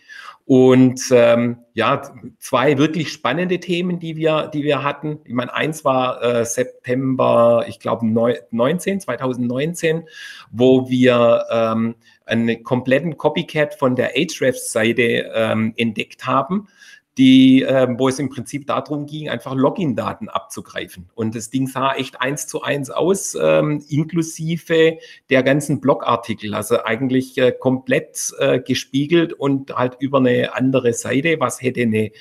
Und 0.43 1.01
ähm, 1.11 1.59
ja, 1.73 2.01
zwei 2.39 2.77
wirklich 2.77 3.13
spannende 3.13 3.61
Themen, 3.61 3.97
die 3.97 4.17
wir, 4.17 4.47
die 4.47 4.63
wir 4.63 4.83
hatten. 4.83 5.19
Ich 5.23 5.33
meine, 5.33 5.53
eins 5.53 5.85
war 5.85 6.21
äh, 6.21 6.43
September, 6.43 7.63
ich 7.69 7.79
glaube 7.79 8.05
19, 8.05 8.99
2019, 8.99 10.03
wo 10.51 10.89
wir 10.89 11.45
ähm, 11.49 11.95
einen 12.25 12.61
kompletten 12.63 13.15
Copycat 13.15 13.75
von 13.75 13.95
der 13.95 14.15
Ahrefs-Seite 14.17 15.31
ähm, 15.33 15.73
entdeckt 15.77 16.27
haben 16.27 16.67
die, 17.17 17.63
äh, 17.63 17.87
wo 17.97 18.09
es 18.09 18.19
im 18.19 18.29
Prinzip 18.29 18.67
darum 18.67 19.05
ging, 19.05 19.29
einfach 19.29 19.55
Login-Daten 19.55 20.27
abzugreifen. 20.27 21.09
Und 21.15 21.33
das 21.33 21.49
Ding 21.49 21.67
sah 21.67 21.93
echt 21.93 22.19
eins 22.19 22.45
zu 22.45 22.61
eins 22.61 22.89
aus, 22.89 23.37
ähm, 23.41 23.83
inklusive 23.87 24.97
der 25.29 25.43
ganzen 25.43 25.79
Blogartikel, 25.79 26.53
also 26.53 26.83
eigentlich 26.83 27.37
äh, 27.37 27.53
komplett 27.53 28.33
äh, 28.39 28.59
gespiegelt 28.59 29.31
und 29.31 29.73
halt 29.75 29.95
über 29.99 30.17
eine 30.17 30.55
andere 30.55 30.91
Seite, 30.91 31.39
was 31.39 31.61
hätte 31.61 31.83
eine, 31.83 32.11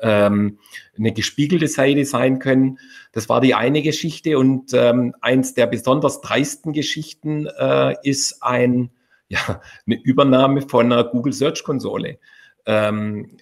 ähm, 0.00 0.58
eine 0.98 1.12
gespiegelte 1.12 1.68
Seite 1.68 2.04
sein 2.04 2.40
können. 2.40 2.80
Das 3.12 3.28
war 3.28 3.40
die 3.40 3.54
eine 3.54 3.82
Geschichte 3.82 4.36
und 4.36 4.72
ähm, 4.74 5.14
eins 5.20 5.54
der 5.54 5.66
besonders 5.68 6.22
dreisten 6.22 6.72
Geschichten 6.72 7.46
äh, 7.46 7.94
ist 8.02 8.42
ein, 8.42 8.90
ja, 9.28 9.60
eine 9.86 10.02
Übernahme 10.02 10.62
von 10.62 10.92
einer 10.92 11.04
Google 11.04 11.32
Search 11.32 11.62
Konsole. 11.62 12.18
Ähm, 12.66 13.38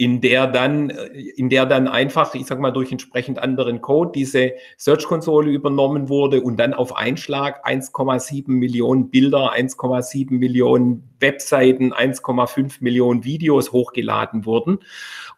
in 0.00 0.22
der 0.22 0.46
dann, 0.46 0.88
in 0.88 1.50
der 1.50 1.66
dann 1.66 1.86
einfach, 1.86 2.34
ich 2.34 2.46
sag 2.46 2.58
mal, 2.58 2.70
durch 2.70 2.90
entsprechend 2.90 3.38
anderen 3.38 3.82
Code 3.82 4.12
diese 4.14 4.52
Search-Konsole 4.78 5.50
übernommen 5.50 6.08
wurde 6.08 6.40
und 6.40 6.56
dann 6.58 6.72
auf 6.72 6.96
Einschlag 6.96 7.68
1,7 7.68 8.50
Millionen 8.50 9.10
Bilder, 9.10 9.52
1,7 9.52 10.32
Millionen 10.32 11.06
Webseiten, 11.20 11.92
1,5 11.92 12.78
Millionen 12.80 13.24
Videos 13.24 13.72
hochgeladen 13.72 14.46
wurden. 14.46 14.78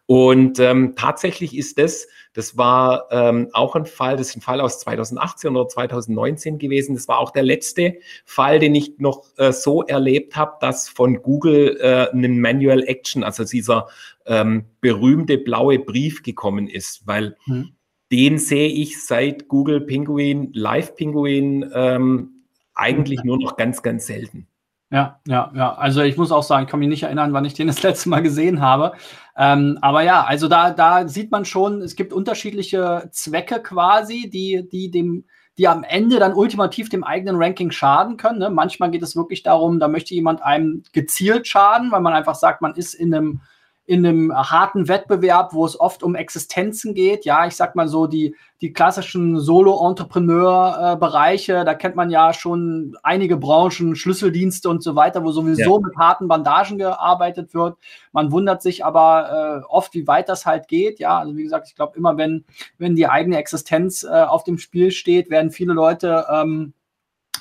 Und 0.05 0.59
ähm, 0.59 0.93
tatsächlich 0.95 1.57
ist 1.57 1.77
das, 1.77 2.07
das 2.33 2.57
war 2.57 3.07
ähm, 3.11 3.49
auch 3.53 3.75
ein 3.75 3.85
Fall, 3.85 4.17
das 4.17 4.29
ist 4.29 4.37
ein 4.37 4.41
Fall 4.41 4.59
aus 4.59 4.79
2018 4.79 5.55
oder 5.55 5.67
2019 5.67 6.57
gewesen. 6.57 6.95
Das 6.95 7.07
war 7.07 7.19
auch 7.19 7.31
der 7.31 7.43
letzte 7.43 7.95
Fall, 8.25 8.59
den 8.59 8.73
ich 8.73 8.97
noch 8.97 9.25
äh, 9.37 9.51
so 9.51 9.83
erlebt 9.83 10.35
habe, 10.35 10.53
dass 10.59 10.89
von 10.89 11.21
Google 11.21 11.77
äh, 11.79 12.09
einen 12.11 12.41
Manual 12.41 12.83
Action, 12.83 13.23
also 13.23 13.43
dieser 13.43 13.87
ähm, 14.25 14.65
berühmte 14.81 15.37
blaue 15.37 15.79
Brief 15.79 16.23
gekommen 16.23 16.67
ist, 16.67 17.05
weil 17.05 17.37
hm. 17.45 17.73
den 18.11 18.39
sehe 18.39 18.69
ich 18.69 19.05
seit 19.05 19.47
Google 19.47 19.81
Penguin, 19.81 20.49
Live 20.53 20.95
Penguin 20.95 21.69
ähm, 21.73 22.45
eigentlich 22.73 23.23
nur 23.23 23.39
noch 23.39 23.57
ganz, 23.57 23.83
ganz 23.83 24.07
selten. 24.07 24.47
Ja, 24.93 25.19
ja, 25.27 25.51
ja. 25.55 25.73
Also 25.73 26.01
ich 26.01 26.17
muss 26.17 26.31
auch 26.31 26.43
sagen, 26.43 26.65
ich 26.65 26.69
kann 26.69 26.79
mich 26.79 26.87
nicht 26.87 27.01
erinnern, 27.01 27.33
wann 27.33 27.45
ich 27.45 27.55
den 27.55 27.65
das 27.65 27.81
letzte 27.81 28.09
Mal 28.09 28.21
gesehen 28.21 28.61
habe. 28.61 28.93
Ähm, 29.35 29.79
aber 29.81 30.03
ja, 30.03 30.23
also 30.23 30.47
da, 30.47 30.71
da 30.71 31.07
sieht 31.07 31.31
man 31.31 31.45
schon, 31.45 31.81
es 31.81 31.95
gibt 31.95 32.13
unterschiedliche 32.13 33.09
Zwecke 33.11 33.61
quasi, 33.61 34.29
die, 34.29 34.67
die 34.71 34.91
dem, 34.91 35.25
die 35.57 35.67
am 35.67 35.83
Ende 35.83 36.19
dann 36.19 36.33
ultimativ 36.33 36.89
dem 36.89 37.03
eigenen 37.03 37.35
Ranking 37.37 37.71
schaden 37.71 38.17
können. 38.17 38.39
Ne? 38.39 38.49
Manchmal 38.49 38.91
geht 38.91 39.03
es 39.03 39.15
wirklich 39.15 39.43
darum, 39.43 39.79
da 39.79 39.87
möchte 39.87 40.13
jemand 40.13 40.43
einem 40.43 40.83
gezielt 40.93 41.47
schaden, 41.47 41.91
weil 41.91 42.01
man 42.01 42.13
einfach 42.13 42.35
sagt, 42.35 42.61
man 42.61 42.75
ist 42.75 42.93
in 42.93 43.13
einem 43.13 43.41
in 43.85 44.05
einem 44.05 44.33
harten 44.33 44.87
Wettbewerb, 44.87 45.53
wo 45.53 45.65
es 45.65 45.77
oft 45.77 46.03
um 46.03 46.15
Existenzen 46.15 46.93
geht. 46.93 47.25
Ja, 47.25 47.45
ich 47.45 47.57
sag 47.57 47.75
mal 47.75 47.89
so, 47.89 48.07
die, 48.07 48.33
die 48.61 48.71
klassischen 48.71 49.37
Solo-Entrepreneur-Bereiche, 49.39 51.65
da 51.65 51.73
kennt 51.73 51.97
man 51.97 52.09
ja 52.09 52.31
schon 52.33 52.95
einige 53.03 53.35
Branchen, 53.35 53.97
Schlüsseldienste 53.97 54.69
und 54.69 54.81
so 54.83 54.95
weiter, 54.95 55.25
wo 55.25 55.31
sowieso 55.31 55.75
ja. 55.75 55.81
mit 55.85 55.97
harten 55.97 56.29
Bandagen 56.29 56.77
gearbeitet 56.77 57.53
wird. 57.53 57.77
Man 58.13 58.31
wundert 58.31 58.61
sich 58.61 58.85
aber 58.85 59.63
äh, 59.63 59.65
oft, 59.67 59.93
wie 59.93 60.07
weit 60.07 60.29
das 60.29 60.45
halt 60.45 60.69
geht. 60.69 60.99
Ja, 60.99 61.19
also 61.19 61.35
wie 61.35 61.43
gesagt, 61.43 61.67
ich 61.67 61.75
glaube, 61.75 61.97
immer 61.97 62.15
wenn, 62.15 62.45
wenn 62.77 62.95
die 62.95 63.09
eigene 63.09 63.37
Existenz 63.37 64.03
äh, 64.03 64.07
auf 64.07 64.45
dem 64.45 64.59
Spiel 64.59 64.91
steht, 64.91 65.29
werden 65.29 65.51
viele 65.51 65.73
Leute 65.73 66.25
ähm, 66.29 66.73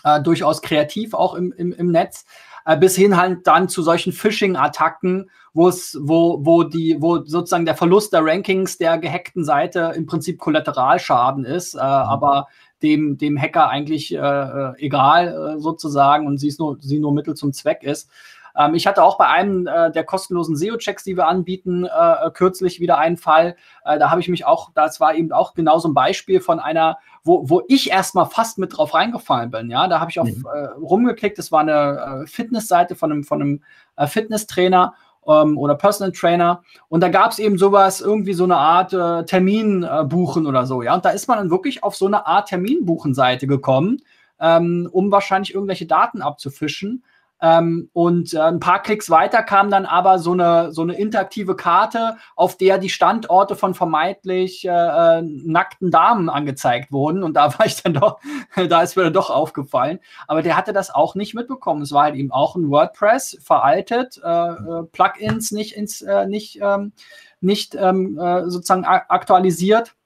äh, 0.02 0.20
durchaus 0.20 0.60
kreativ 0.60 1.14
auch 1.14 1.34
im, 1.34 1.52
im, 1.52 1.72
im 1.72 1.92
Netz. 1.92 2.24
Äh, 2.64 2.76
bis 2.76 2.96
hin 2.96 3.16
halt 3.16 3.46
dann 3.46 3.68
zu 3.68 3.82
solchen 3.82 4.12
Phishing-Attacken, 4.12 5.30
wo 5.54 5.68
es, 5.68 5.98
wo, 6.00 6.44
wo 6.44 6.62
die, 6.62 6.96
wo 7.00 7.24
sozusagen 7.24 7.66
der 7.66 7.74
Verlust 7.74 8.12
der 8.12 8.24
Rankings 8.24 8.78
der 8.78 8.98
gehackten 8.98 9.44
Seite 9.44 9.92
im 9.96 10.06
Prinzip 10.06 10.38
Kollateralschaden 10.38 11.44
ist, 11.44 11.74
äh, 11.74 11.78
mhm. 11.78 11.82
aber 11.82 12.48
dem, 12.82 13.16
dem 13.16 13.38
Hacker 13.40 13.68
eigentlich 13.68 14.12
äh, 14.12 14.18
äh 14.18 14.72
egal 14.78 15.56
äh, 15.56 15.60
sozusagen 15.60 16.26
und 16.26 16.38
sie, 16.38 16.48
ist 16.48 16.58
nur, 16.58 16.78
sie 16.80 16.98
nur 16.98 17.12
Mittel 17.12 17.34
zum 17.34 17.52
Zweck 17.52 17.82
ist. 17.82 18.10
Ähm, 18.56 18.74
ich 18.74 18.86
hatte 18.86 19.02
auch 19.02 19.18
bei 19.18 19.26
einem 19.26 19.66
äh, 19.66 19.90
der 19.90 20.04
kostenlosen 20.04 20.56
SEO-Checks, 20.56 21.04
die 21.04 21.16
wir 21.16 21.28
anbieten, 21.28 21.84
äh, 21.84 22.30
kürzlich 22.32 22.80
wieder 22.80 22.98
einen 22.98 23.16
Fall. 23.16 23.56
Äh, 23.84 23.98
da 23.98 24.10
habe 24.10 24.20
ich 24.20 24.28
mich 24.28 24.44
auch, 24.44 24.70
das 24.74 25.00
war 25.00 25.14
eben 25.14 25.32
auch 25.32 25.54
genau 25.54 25.78
so 25.78 25.88
ein 25.88 25.94
Beispiel 25.94 26.40
von 26.40 26.60
einer, 26.60 26.98
wo, 27.24 27.48
wo 27.48 27.62
ich 27.68 27.90
erstmal 27.90 28.26
fast 28.26 28.58
mit 28.58 28.76
drauf 28.76 28.94
reingefallen 28.94 29.50
bin. 29.50 29.70
Ja, 29.70 29.88
da 29.88 30.00
habe 30.00 30.10
ich 30.10 30.18
auf 30.18 30.28
mhm. 30.28 30.44
äh, 30.52 30.66
rumgeklickt. 30.80 31.38
Das 31.38 31.52
war 31.52 31.60
eine 31.60 32.22
äh, 32.22 32.26
Fitnessseite 32.26 32.94
von 32.96 33.12
einem, 33.12 33.24
von 33.24 33.40
einem 33.40 33.62
äh, 33.96 34.06
Fitnesstrainer 34.06 34.94
ähm, 35.26 35.58
oder 35.58 35.74
Personal 35.74 36.12
Trainer. 36.12 36.62
Und 36.88 37.00
da 37.00 37.08
gab 37.08 37.32
es 37.32 37.38
eben 37.38 37.58
sowas, 37.58 38.00
irgendwie 38.00 38.34
so 38.34 38.44
eine 38.44 38.56
Art 38.56 38.92
äh, 38.92 39.24
Termin 39.24 39.84
äh, 39.84 40.04
buchen 40.04 40.46
oder 40.46 40.66
so. 40.66 40.82
Ja, 40.82 40.94
und 40.94 41.04
da 41.04 41.10
ist 41.10 41.28
man 41.28 41.38
dann 41.38 41.50
wirklich 41.50 41.82
auf 41.82 41.96
so 41.96 42.06
eine 42.06 42.26
Art 42.26 42.48
Terminbuchen-Seite 42.48 43.46
gekommen, 43.46 44.02
ähm, 44.40 44.88
um 44.90 45.10
wahrscheinlich 45.12 45.54
irgendwelche 45.54 45.86
Daten 45.86 46.22
abzufischen. 46.22 47.04
Ähm, 47.44 47.90
und 47.92 48.34
äh, 48.34 48.38
ein 48.38 48.60
paar 48.60 48.80
Klicks 48.82 49.10
weiter 49.10 49.42
kam 49.42 49.68
dann 49.68 49.84
aber 49.84 50.20
so 50.20 50.30
eine, 50.30 50.70
so 50.70 50.82
eine 50.82 50.94
interaktive 50.94 51.56
Karte, 51.56 52.16
auf 52.36 52.56
der 52.56 52.78
die 52.78 52.88
Standorte 52.88 53.56
von 53.56 53.74
vermeintlich 53.74 54.64
äh, 54.64 54.68
äh 54.70 55.22
nackten 55.22 55.90
Damen 55.90 56.30
angezeigt 56.30 56.92
wurden. 56.92 57.24
Und 57.24 57.34
da 57.34 57.52
war 57.58 57.66
ich 57.66 57.82
dann 57.82 57.94
doch, 57.94 58.20
da 58.68 58.82
ist 58.82 58.96
mir 58.96 59.02
dann 59.02 59.12
doch 59.12 59.30
aufgefallen. 59.30 59.98
Aber 60.28 60.42
der 60.42 60.56
hatte 60.56 60.72
das 60.72 60.94
auch 60.94 61.16
nicht 61.16 61.34
mitbekommen. 61.34 61.82
Es 61.82 61.90
war 61.90 62.04
halt 62.04 62.14
eben 62.14 62.30
auch 62.30 62.54
ein 62.54 62.70
WordPress, 62.70 63.38
veraltet, 63.42 64.20
äh, 64.24 64.28
äh 64.28 64.84
Plugins 64.92 65.50
nicht, 65.50 65.76
ins, 65.76 66.00
äh, 66.00 66.26
nicht, 66.26 66.60
ähm, 66.62 66.92
nicht 67.40 67.74
ähm, 67.74 68.20
sozusagen 68.46 68.84
aktualisiert. 68.84 69.96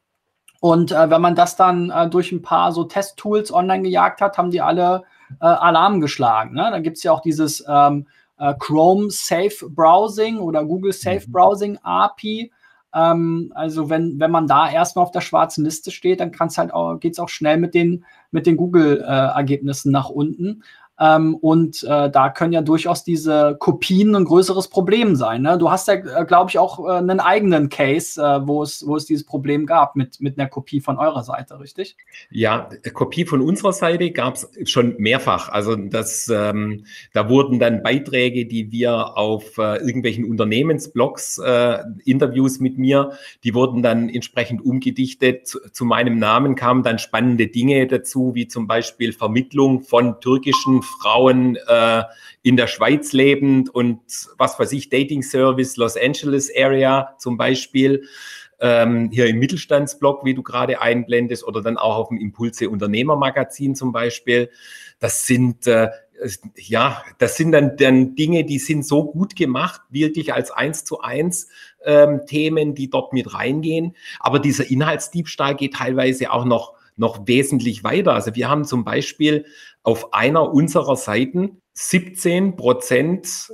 Und 0.61 0.91
wenn 0.91 1.21
man 1.21 1.35
das 1.35 1.55
dann 1.55 1.93
durch 2.11 2.33
ein 2.33 2.41
paar 2.41 2.73
so 2.73 2.85
Testtools 2.85 3.53
online 3.53 3.83
gejagt 3.83 4.23
hat, 4.23 4.39
haben 4.39 4.51
die 4.51 4.63
alle 4.63 5.05
äh, 5.41 5.47
Alarm 5.47 6.01
geschlagen. 6.01 6.55
Ne? 6.55 6.69
Da 6.71 6.79
gibt 6.81 6.97
es 6.97 7.03
ja 7.03 7.13
auch 7.13 7.21
dieses 7.21 7.65
ähm, 7.69 8.07
äh, 8.39 8.55
Chrome 8.59 9.11
Safe 9.11 9.69
Browsing 9.69 10.39
oder 10.39 10.65
Google 10.65 10.93
Safe 10.93 11.23
mhm. 11.27 11.33
Browsing 11.33 11.79
API. 11.83 12.53
Ähm, 12.95 13.53
also 13.55 13.91
wenn, 13.91 14.19
wenn 14.21 14.31
man 14.31 14.47
da 14.47 14.71
erstmal 14.71 15.05
auf 15.05 15.11
der 15.11 15.21
schwarzen 15.21 15.65
Liste 15.65 15.91
steht, 15.91 16.21
dann 16.21 16.33
halt 16.39 17.01
geht 17.01 17.13
es 17.13 17.19
auch 17.19 17.29
schnell 17.29 17.59
mit 17.59 17.75
den, 17.75 18.05
mit 18.31 18.47
den 18.47 18.57
Google-Ergebnissen 18.57 19.91
äh, 19.91 19.93
nach 19.93 20.09
unten. 20.09 20.63
Ähm, 20.99 21.35
und 21.35 21.83
äh, 21.83 22.11
da 22.11 22.31
können 22.31 22.53
ja 22.53 22.63
durchaus 22.63 23.05
diese 23.05 23.57
Kopien 23.59 24.15
ein 24.15 24.25
größeres 24.25 24.69
Problem 24.69 25.15
sein. 25.15 25.43
Ne? 25.43 25.59
Du 25.59 25.71
hast 25.71 25.89
ja, 25.89 25.95
äh, 25.95 26.25
glaube 26.25 26.51
ich, 26.51 26.59
auch 26.59 26.87
äh, 26.87 26.93
einen 26.93 27.21
eigenen 27.21 27.69
Case, 27.69 28.21
äh, 28.21 28.47
wo, 28.47 28.63
es, 28.63 28.87
wo 28.87 28.97
es 28.97 29.05
dieses 29.05 29.27
Problem 29.27 29.67
gab 29.67 29.97
mit, 29.97 30.21
mit 30.21 30.39
einer 30.39 30.49
Kopie 30.49 30.81
von 30.81 30.97
eurer 30.99 31.23
Seite, 31.23 31.61
richtig? 31.61 31.97
Ja, 32.31 32.71
Kopie 32.95 33.27
von 33.27 33.43
unserer 33.43 33.73
Seite 33.73 34.11
gab 34.11 34.37
es 34.37 34.71
schon 34.71 34.95
mehrfach. 34.99 35.51
Also 35.51 35.77
das, 35.77 36.31
ähm, 36.33 36.85
da 37.13 37.29
wurden 37.29 37.59
dann 37.59 37.83
Beiträge, 37.83 38.47
die 38.47 38.73
wir 38.73 39.19
auf 39.19 39.59
äh, 39.59 39.77
irgendwelchen 39.77 40.25
Unternehmensblogs, 40.25 41.39
äh, 41.39 41.79
Interviews 42.05 42.59
mit 42.59 42.79
mir, 42.79 43.13
die 43.45 43.55
wurden 43.55 43.83
dann 43.83 44.09
entsprechend 44.09 44.65
umgedichtet. 44.65 45.47
Zu, 45.47 45.59
zu 45.73 45.85
meinem 45.85 46.19
Namen 46.19 46.55
kamen 46.55 46.83
dann 46.83 46.99
spannende 46.99 47.49
Dinge 47.49 47.87
dazu, 47.87 48.35
wie 48.35 48.49
zum 48.49 48.67
Beispiel 48.67 49.13
Vermittlung 49.13 49.83
von 49.83 50.21
türkischen 50.21 50.83
Frauen 50.87 51.57
äh, 51.67 52.03
in 52.43 52.57
der 52.57 52.67
Schweiz 52.67 53.13
lebend 53.13 53.75
und 53.75 54.01
was 54.39 54.59
weiß 54.59 54.73
ich, 54.73 54.89
Dating 54.89 55.23
Service 55.23 55.77
Los 55.77 55.97
Angeles 55.97 56.51
Area 56.57 57.15
zum 57.19 57.37
Beispiel. 57.37 58.05
Ähm, 58.59 59.11
hier 59.13 59.27
im 59.27 59.39
Mittelstandsblog, 59.39 60.25
wie 60.25 60.33
du 60.33 60.43
gerade 60.43 60.81
einblendest, 60.81 61.45
oder 61.45 61.61
dann 61.61 61.77
auch 61.77 61.97
auf 61.97 62.09
dem 62.09 62.19
Impulse 62.19 62.71
Unternehmermagazin 62.71 63.75
zum 63.75 63.93
Beispiel. 63.93 64.49
Das 64.99 65.27
sind 65.27 65.67
äh, 65.67 65.91
ja, 66.57 67.03
das 67.19 67.37
sind 67.37 67.53
dann, 67.53 67.77
dann 67.77 68.15
Dinge, 68.15 68.45
die 68.45 68.59
sind 68.59 68.87
so 68.87 69.05
gut 69.05 69.37
gemacht, 69.37 69.83
wirklich 69.91 70.33
als 70.33 70.51
eins 70.51 70.85
zu 70.85 71.01
eins 71.01 71.49
ähm, 71.85 72.23
Themen, 72.27 72.75
die 72.75 72.89
dort 72.89 73.13
mit 73.13 73.35
reingehen. 73.35 73.95
Aber 74.21 74.39
dieser 74.39 74.71
Inhaltsdiebstahl 74.71 75.55
geht 75.55 75.75
teilweise 75.75 76.31
auch 76.33 76.45
noch 76.45 76.75
noch 76.99 77.27
wesentlich 77.27 77.85
weiter. 77.85 78.15
Also 78.15 78.35
wir 78.35 78.49
haben 78.49 78.65
zum 78.65 78.83
Beispiel 78.83 79.45
auf 79.87 80.13
einer 80.13 80.53
unserer 80.53 80.97
Seiten 80.97 81.63
17 81.75 82.57
Prozent 82.57 83.53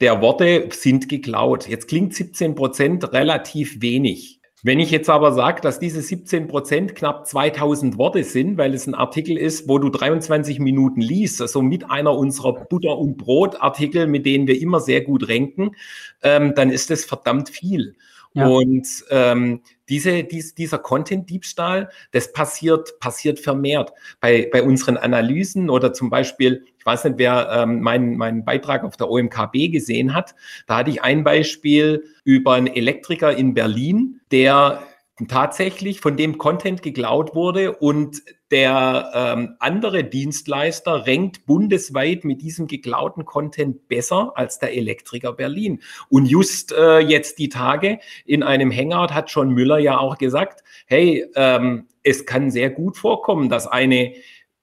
der 0.00 0.20
Worte 0.20 0.68
sind 0.72 1.08
geklaut. 1.08 1.68
Jetzt 1.68 1.86
klingt 1.86 2.12
17 2.12 2.56
Prozent 2.56 3.12
relativ 3.12 3.80
wenig. 3.80 4.40
Wenn 4.62 4.80
ich 4.80 4.90
jetzt 4.90 5.08
aber 5.08 5.32
sage, 5.32 5.60
dass 5.60 5.78
diese 5.78 6.02
17 6.02 6.48
Prozent 6.48 6.96
knapp 6.96 7.26
2000 7.26 7.98
Worte 7.98 8.24
sind, 8.24 8.58
weil 8.58 8.74
es 8.74 8.86
ein 8.86 8.94
Artikel 8.94 9.38
ist, 9.38 9.68
wo 9.68 9.78
du 9.78 9.90
23 9.90 10.58
Minuten 10.58 11.00
liest, 11.00 11.40
also 11.40 11.62
mit 11.62 11.88
einer 11.88 12.14
unserer 12.16 12.52
Butter- 12.52 12.98
und 12.98 13.16
Brot-Artikel, 13.16 14.06
mit 14.06 14.26
denen 14.26 14.48
wir 14.48 14.60
immer 14.60 14.80
sehr 14.80 15.02
gut 15.02 15.28
ranken, 15.28 15.76
ähm, 16.22 16.52
dann 16.54 16.70
ist 16.70 16.90
das 16.90 17.04
verdammt 17.04 17.48
viel. 17.48 17.94
Ja. 18.32 18.46
Und 18.46 18.86
ähm, 19.10 19.62
diese, 19.88 20.22
dies, 20.22 20.54
dieser 20.54 20.78
Content-Diebstahl, 20.78 21.90
das 22.12 22.32
passiert, 22.32 23.00
passiert 23.00 23.40
vermehrt. 23.40 23.92
Bei, 24.20 24.48
bei 24.52 24.62
unseren 24.62 24.96
Analysen 24.96 25.68
oder 25.68 25.92
zum 25.92 26.10
Beispiel, 26.10 26.64
ich 26.78 26.86
weiß 26.86 27.04
nicht, 27.04 27.18
wer 27.18 27.50
ähm, 27.50 27.80
meinen, 27.80 28.16
meinen 28.16 28.44
Beitrag 28.44 28.84
auf 28.84 28.96
der 28.96 29.10
OMKB 29.10 29.72
gesehen 29.72 30.14
hat, 30.14 30.36
da 30.68 30.76
hatte 30.76 30.90
ich 30.90 31.02
ein 31.02 31.24
Beispiel 31.24 32.04
über 32.24 32.54
einen 32.54 32.68
Elektriker 32.68 33.36
in 33.36 33.52
Berlin, 33.54 34.20
der 34.30 34.82
tatsächlich 35.28 36.00
von 36.00 36.16
dem 36.16 36.38
Content 36.38 36.82
geklaut 36.82 37.34
wurde 37.34 37.72
und 37.76 38.22
der 38.50 39.10
ähm, 39.14 39.56
andere 39.60 40.04
Dienstleister 40.04 41.06
rankt 41.06 41.46
bundesweit 41.46 42.24
mit 42.24 42.42
diesem 42.42 42.66
geklauten 42.66 43.24
Content 43.24 43.86
besser 43.88 44.32
als 44.34 44.58
der 44.58 44.74
Elektriker 44.74 45.32
Berlin. 45.32 45.80
Und 46.08 46.26
just 46.26 46.72
äh, 46.72 46.98
jetzt 46.98 47.38
die 47.38 47.48
Tage 47.48 48.00
in 48.24 48.42
einem 48.42 48.72
Hangout 48.72 49.14
hat 49.14 49.30
schon 49.30 49.50
Müller 49.50 49.78
ja 49.78 49.98
auch 49.98 50.18
gesagt, 50.18 50.64
hey, 50.86 51.26
ähm, 51.36 51.86
es 52.02 52.26
kann 52.26 52.50
sehr 52.50 52.70
gut 52.70 52.96
vorkommen, 52.96 53.48
dass 53.48 53.66
eine 53.66 54.14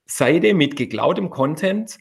Seite 0.06 0.54
mit 0.54 0.76
geklautem 0.76 1.30
Content 1.30 1.98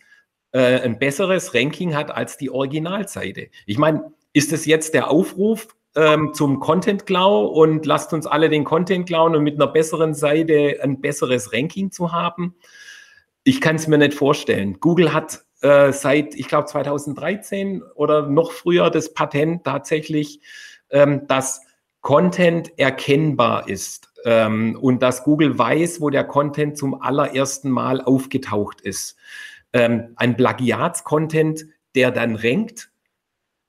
äh, 0.53 0.81
ein 0.81 0.99
besseres 0.99 1.55
Ranking 1.55 1.95
hat 1.95 2.11
als 2.11 2.37
die 2.37 2.51
Originalseite. 2.51 3.49
Ich 3.66 3.79
meine, 3.79 4.12
ist 4.33 4.53
es 4.53 4.66
jetzt 4.66 4.95
der 4.95 5.11
Aufruf, 5.11 5.76
ähm, 5.97 6.35
zum 6.35 6.61
Content 6.61 7.07
Klau 7.07 7.47
und 7.47 7.87
lasst 7.87 8.13
uns 8.13 8.27
alle 8.27 8.49
den 8.49 8.65
Content 8.65 9.07
klauen 9.07 9.35
und 9.35 9.43
mit 9.43 9.55
einer 9.55 9.67
besseren 9.67 10.15
Seite 10.15 10.79
ein 10.83 11.01
besseres 11.01 11.53
Ranking 11.53 11.91
zu 11.91 12.13
haben. 12.13 12.55
Ich 13.45 13.61
kann 13.61 13.77
es 13.77 13.87
mir 13.87 13.99
nicht 13.99 14.15
vorstellen. 14.15 14.79
Google 14.81 15.13
hat 15.13 15.45
äh, 15.63 15.93
seit, 15.93 16.35
ich 16.35 16.49
glaube, 16.49 16.67
2013 16.67 17.83
oder 17.95 18.29
noch 18.29 18.53
früher 18.53 18.91
das 18.91 19.15
Patent 19.15 19.65
tatsächlich, 19.65 20.41
ähm, 20.91 21.27
dass 21.27 21.63
Content 22.03 22.79
erkennbar 22.79 23.69
ist 23.69 24.13
ähm, 24.25 24.79
und 24.81 25.03
dass 25.03 25.25
Google 25.25 25.59
weiß, 25.59 26.01
wo 26.01 26.11
der 26.11 26.25
Content 26.25 26.77
zum 26.77 27.01
allerersten 27.01 27.71
Mal 27.71 28.01
aufgetaucht 28.01 28.81
ist. 28.81 29.17
Ähm, 29.73 30.13
ein 30.17 30.37
Plagiats-Content, 30.37 31.67
der 31.95 32.11
dann 32.11 32.37
rankt, 32.37 32.91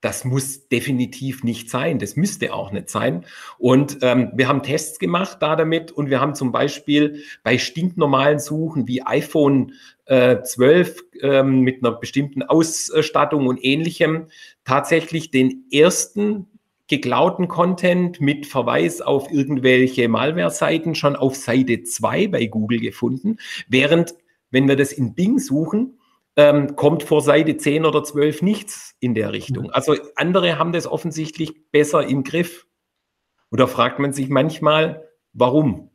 das 0.07 0.23
muss 0.23 0.69
definitiv 0.69 1.43
nicht 1.43 1.69
sein. 1.69 1.99
Das 1.99 2.15
müsste 2.15 2.53
auch 2.53 2.71
nicht 2.71 2.89
sein. 2.89 3.25
Und 3.57 3.97
ähm, 4.03 4.31
wir 4.33 4.47
haben 4.47 4.63
Tests 4.63 4.99
gemacht 4.99 5.39
da 5.41 5.57
damit 5.57 5.91
und 5.91 6.09
wir 6.09 6.21
haben 6.21 6.33
zum 6.33 6.53
Beispiel 6.53 7.23
bei 7.43 7.57
stinknormalen 7.57 8.39
Suchen 8.39 8.87
wie 8.87 9.05
iPhone 9.05 9.73
äh, 10.05 10.41
12 10.41 11.03
ähm, 11.21 11.59
mit 11.59 11.83
einer 11.83 11.91
bestimmten 11.91 12.41
Ausstattung 12.41 13.47
und 13.47 13.61
ähnlichem 13.61 14.27
tatsächlich 14.63 15.29
den 15.29 15.65
ersten 15.73 16.47
geklauten 16.87 17.49
Content 17.49 18.21
mit 18.21 18.45
Verweis 18.45 19.01
auf 19.01 19.29
irgendwelche 19.29 20.07
Malware-Seiten 20.07 20.95
schon 20.95 21.17
auf 21.17 21.35
Seite 21.35 21.83
2 21.83 22.29
bei 22.29 22.45
Google 22.45 22.79
gefunden, 22.79 23.39
während 23.67 24.15
wenn 24.51 24.69
wir 24.69 24.77
das 24.77 24.93
in 24.93 25.15
Bing 25.15 25.37
suchen, 25.37 25.96
ähm, 26.37 26.75
kommt 26.75 27.03
vor 27.03 27.21
Seite 27.21 27.57
10 27.57 27.83
oder 27.83 28.03
12 28.03 28.43
nichts 28.43 28.95
in 28.99 29.15
der 29.15 29.33
Richtung. 29.33 29.65
Mhm. 29.65 29.71
Also 29.73 29.95
andere 30.15 30.57
haben 30.57 30.71
das 30.71 30.87
offensichtlich 30.87 31.71
besser 31.71 32.05
im 32.05 32.23
Griff. 32.23 32.67
Oder 33.51 33.67
fragt 33.67 33.99
man 33.99 34.13
sich 34.13 34.29
manchmal, 34.29 35.07
warum? 35.33 35.89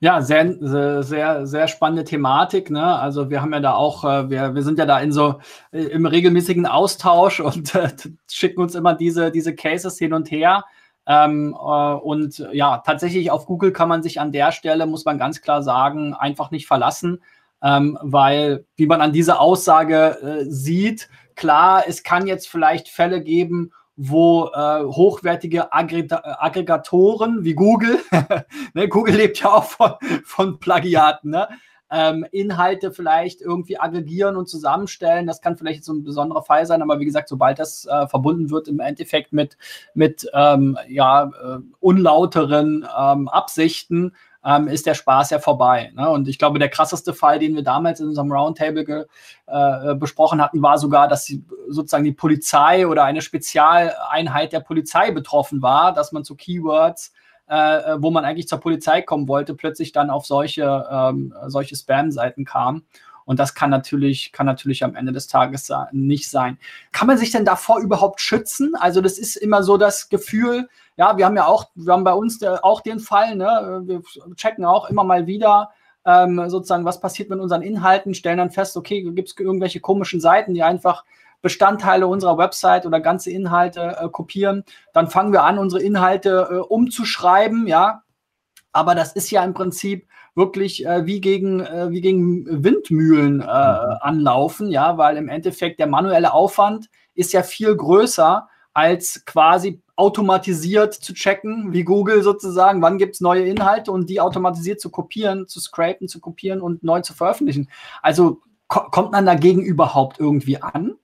Ja, 0.00 0.22
sehr, 0.22 0.56
sehr, 1.02 1.46
sehr 1.46 1.68
spannende 1.68 2.04
Thematik. 2.04 2.70
Ne? 2.70 2.84
Also 2.84 3.30
wir 3.30 3.42
haben 3.42 3.52
ja 3.52 3.60
da 3.60 3.74
auch, 3.74 4.04
äh, 4.04 4.30
wir, 4.30 4.54
wir 4.54 4.62
sind 4.62 4.78
ja 4.78 4.86
da 4.86 4.98
in 5.00 5.12
so 5.12 5.40
äh, 5.72 5.82
im 5.82 6.06
regelmäßigen 6.06 6.66
Austausch 6.66 7.40
und 7.40 7.74
äh, 7.74 7.88
schicken 8.30 8.60
uns 8.60 8.74
immer 8.74 8.94
diese, 8.94 9.30
diese 9.30 9.54
Cases 9.54 9.98
hin 9.98 10.12
und 10.12 10.30
her. 10.30 10.64
Ähm, 11.06 11.54
äh, 11.54 11.94
und 11.94 12.46
ja, 12.52 12.78
tatsächlich 12.78 13.30
auf 13.30 13.46
Google 13.46 13.72
kann 13.72 13.88
man 13.88 14.02
sich 14.02 14.20
an 14.20 14.32
der 14.32 14.52
Stelle, 14.52 14.86
muss 14.86 15.04
man 15.04 15.18
ganz 15.18 15.40
klar 15.42 15.62
sagen, 15.62 16.14
einfach 16.14 16.50
nicht 16.50 16.66
verlassen. 16.66 17.20
Ähm, 17.62 17.98
weil, 18.02 18.64
wie 18.76 18.86
man 18.86 19.00
an 19.00 19.12
dieser 19.12 19.40
Aussage 19.40 20.18
äh, 20.22 20.44
sieht, 20.50 21.08
klar, 21.34 21.84
es 21.86 22.02
kann 22.02 22.26
jetzt 22.26 22.48
vielleicht 22.48 22.88
Fälle 22.88 23.22
geben, 23.22 23.72
wo 23.96 24.50
äh, 24.54 24.84
hochwertige 24.84 25.72
Aggregatoren 25.72 27.44
wie 27.44 27.54
Google, 27.54 27.98
ne, 28.74 28.88
Google 28.88 29.16
lebt 29.16 29.40
ja 29.40 29.52
auch 29.52 29.64
von, 29.64 29.92
von 30.24 30.60
Plagiaten, 30.60 31.30
ne? 31.30 31.48
ähm, 31.90 32.26
Inhalte 32.30 32.92
vielleicht 32.92 33.40
irgendwie 33.40 33.78
aggregieren 33.78 34.36
und 34.36 34.48
zusammenstellen. 34.48 35.26
Das 35.26 35.40
kann 35.40 35.56
vielleicht 35.56 35.84
so 35.84 35.92
ein 35.92 36.04
besonderer 36.04 36.42
Fall 36.42 36.66
sein, 36.66 36.82
aber 36.82 37.00
wie 37.00 37.04
gesagt, 37.04 37.28
sobald 37.28 37.58
das 37.58 37.86
äh, 37.86 38.06
verbunden 38.06 38.50
wird 38.50 38.68
im 38.68 38.80
Endeffekt 38.80 39.32
mit, 39.32 39.56
mit 39.94 40.28
ähm, 40.34 40.78
ja, 40.88 41.24
äh, 41.24 41.58
unlauteren 41.80 42.86
ähm, 42.98 43.28
Absichten, 43.28 44.14
ähm, 44.48 44.66
ist 44.66 44.86
der 44.86 44.94
Spaß 44.94 45.30
ja 45.30 45.40
vorbei. 45.40 45.92
Ne? 45.94 46.08
Und 46.08 46.26
ich 46.26 46.38
glaube, 46.38 46.58
der 46.58 46.70
krasseste 46.70 47.12
Fall, 47.12 47.38
den 47.38 47.54
wir 47.54 47.62
damals 47.62 48.00
in 48.00 48.06
unserem 48.06 48.32
Roundtable 48.32 49.06
äh, 49.46 49.94
besprochen 49.94 50.40
hatten, 50.40 50.62
war 50.62 50.78
sogar, 50.78 51.06
dass 51.06 51.24
die, 51.24 51.44
sozusagen 51.68 52.04
die 52.04 52.12
Polizei 52.12 52.86
oder 52.86 53.04
eine 53.04 53.20
Spezialeinheit 53.20 54.54
der 54.54 54.60
Polizei 54.60 55.10
betroffen 55.10 55.60
war, 55.60 55.92
dass 55.92 56.12
man 56.12 56.24
zu 56.24 56.34
Keywords 56.34 57.12
äh, 57.50 57.96
wo 57.96 58.10
man 58.10 58.26
eigentlich 58.26 58.46
zur 58.46 58.60
Polizei 58.60 59.00
kommen 59.00 59.26
wollte, 59.26 59.54
plötzlich 59.54 59.92
dann 59.92 60.10
auf 60.10 60.26
solche, 60.26 60.86
ähm, 60.90 61.32
solche 61.46 61.76
Spam-Seiten 61.76 62.44
kam. 62.44 62.82
Und 63.24 63.38
das 63.40 63.54
kann 63.54 63.70
natürlich, 63.70 64.32
kann 64.32 64.44
natürlich 64.44 64.84
am 64.84 64.94
Ende 64.94 65.12
des 65.12 65.28
Tages 65.28 65.72
nicht 65.92 66.28
sein. 66.28 66.58
Kann 66.92 67.06
man 67.06 67.16
sich 67.16 67.30
denn 67.30 67.46
davor 67.46 67.80
überhaupt 67.80 68.20
schützen? 68.20 68.74
Also, 68.78 69.00
das 69.00 69.18
ist 69.18 69.36
immer 69.36 69.62
so 69.62 69.78
das 69.78 70.10
Gefühl, 70.10 70.68
ja, 70.98 71.16
wir 71.16 71.24
haben 71.24 71.36
ja 71.36 71.46
auch, 71.46 71.66
wir 71.76 71.92
haben 71.92 72.04
bei 72.04 72.12
uns 72.12 72.42
auch 72.42 72.80
den 72.80 72.98
Fall, 72.98 73.36
ne? 73.36 73.82
wir 73.84 74.02
checken 74.34 74.64
auch 74.64 74.90
immer 74.90 75.04
mal 75.04 75.26
wieder, 75.26 75.70
ähm, 76.04 76.48
sozusagen, 76.48 76.84
was 76.84 77.00
passiert 77.00 77.30
mit 77.30 77.38
unseren 77.38 77.62
Inhalten, 77.62 78.14
stellen 78.14 78.38
dann 78.38 78.50
fest, 78.50 78.76
okay, 78.76 79.02
gibt 79.02 79.28
es 79.28 79.38
irgendwelche 79.38 79.80
komischen 79.80 80.20
Seiten, 80.20 80.54
die 80.54 80.62
einfach 80.62 81.04
Bestandteile 81.40 82.08
unserer 82.08 82.36
Website 82.36 82.84
oder 82.84 82.98
ganze 82.98 83.30
Inhalte 83.30 83.96
äh, 84.00 84.08
kopieren. 84.08 84.64
Dann 84.92 85.08
fangen 85.08 85.32
wir 85.32 85.44
an, 85.44 85.58
unsere 85.58 85.82
Inhalte 85.82 86.48
äh, 86.50 86.54
umzuschreiben, 86.56 87.68
ja. 87.68 88.02
Aber 88.72 88.96
das 88.96 89.12
ist 89.12 89.30
ja 89.30 89.44
im 89.44 89.54
Prinzip 89.54 90.08
wirklich 90.34 90.84
äh, 90.84 91.06
wie, 91.06 91.20
gegen, 91.20 91.60
äh, 91.60 91.90
wie 91.90 92.00
gegen 92.00 92.64
Windmühlen 92.64 93.40
äh, 93.40 93.44
mhm. 93.44 93.48
anlaufen, 94.00 94.70
ja, 94.70 94.98
weil 94.98 95.16
im 95.16 95.28
Endeffekt 95.28 95.78
der 95.78 95.86
manuelle 95.86 96.32
Aufwand 96.32 96.88
ist 97.14 97.32
ja 97.32 97.44
viel 97.44 97.76
größer 97.76 98.48
als 98.78 99.24
quasi 99.24 99.82
automatisiert 99.96 100.94
zu 100.94 101.12
checken, 101.12 101.72
wie 101.72 101.82
Google 101.82 102.22
sozusagen, 102.22 102.80
wann 102.80 102.96
gibt 102.96 103.16
es 103.16 103.20
neue 103.20 103.42
Inhalte 103.44 103.90
und 103.90 104.08
die 104.08 104.20
automatisiert 104.20 104.80
zu 104.80 104.88
kopieren, 104.88 105.48
zu 105.48 105.58
scrapen, 105.58 106.06
zu 106.06 106.20
kopieren 106.20 106.60
und 106.60 106.84
neu 106.84 107.00
zu 107.00 107.12
veröffentlichen. 107.12 107.68
Also 108.02 108.40
ko 108.68 108.82
kommt 108.92 109.10
man 109.10 109.26
dagegen 109.26 109.62
überhaupt 109.62 110.20
irgendwie 110.20 110.62
an? 110.62 110.94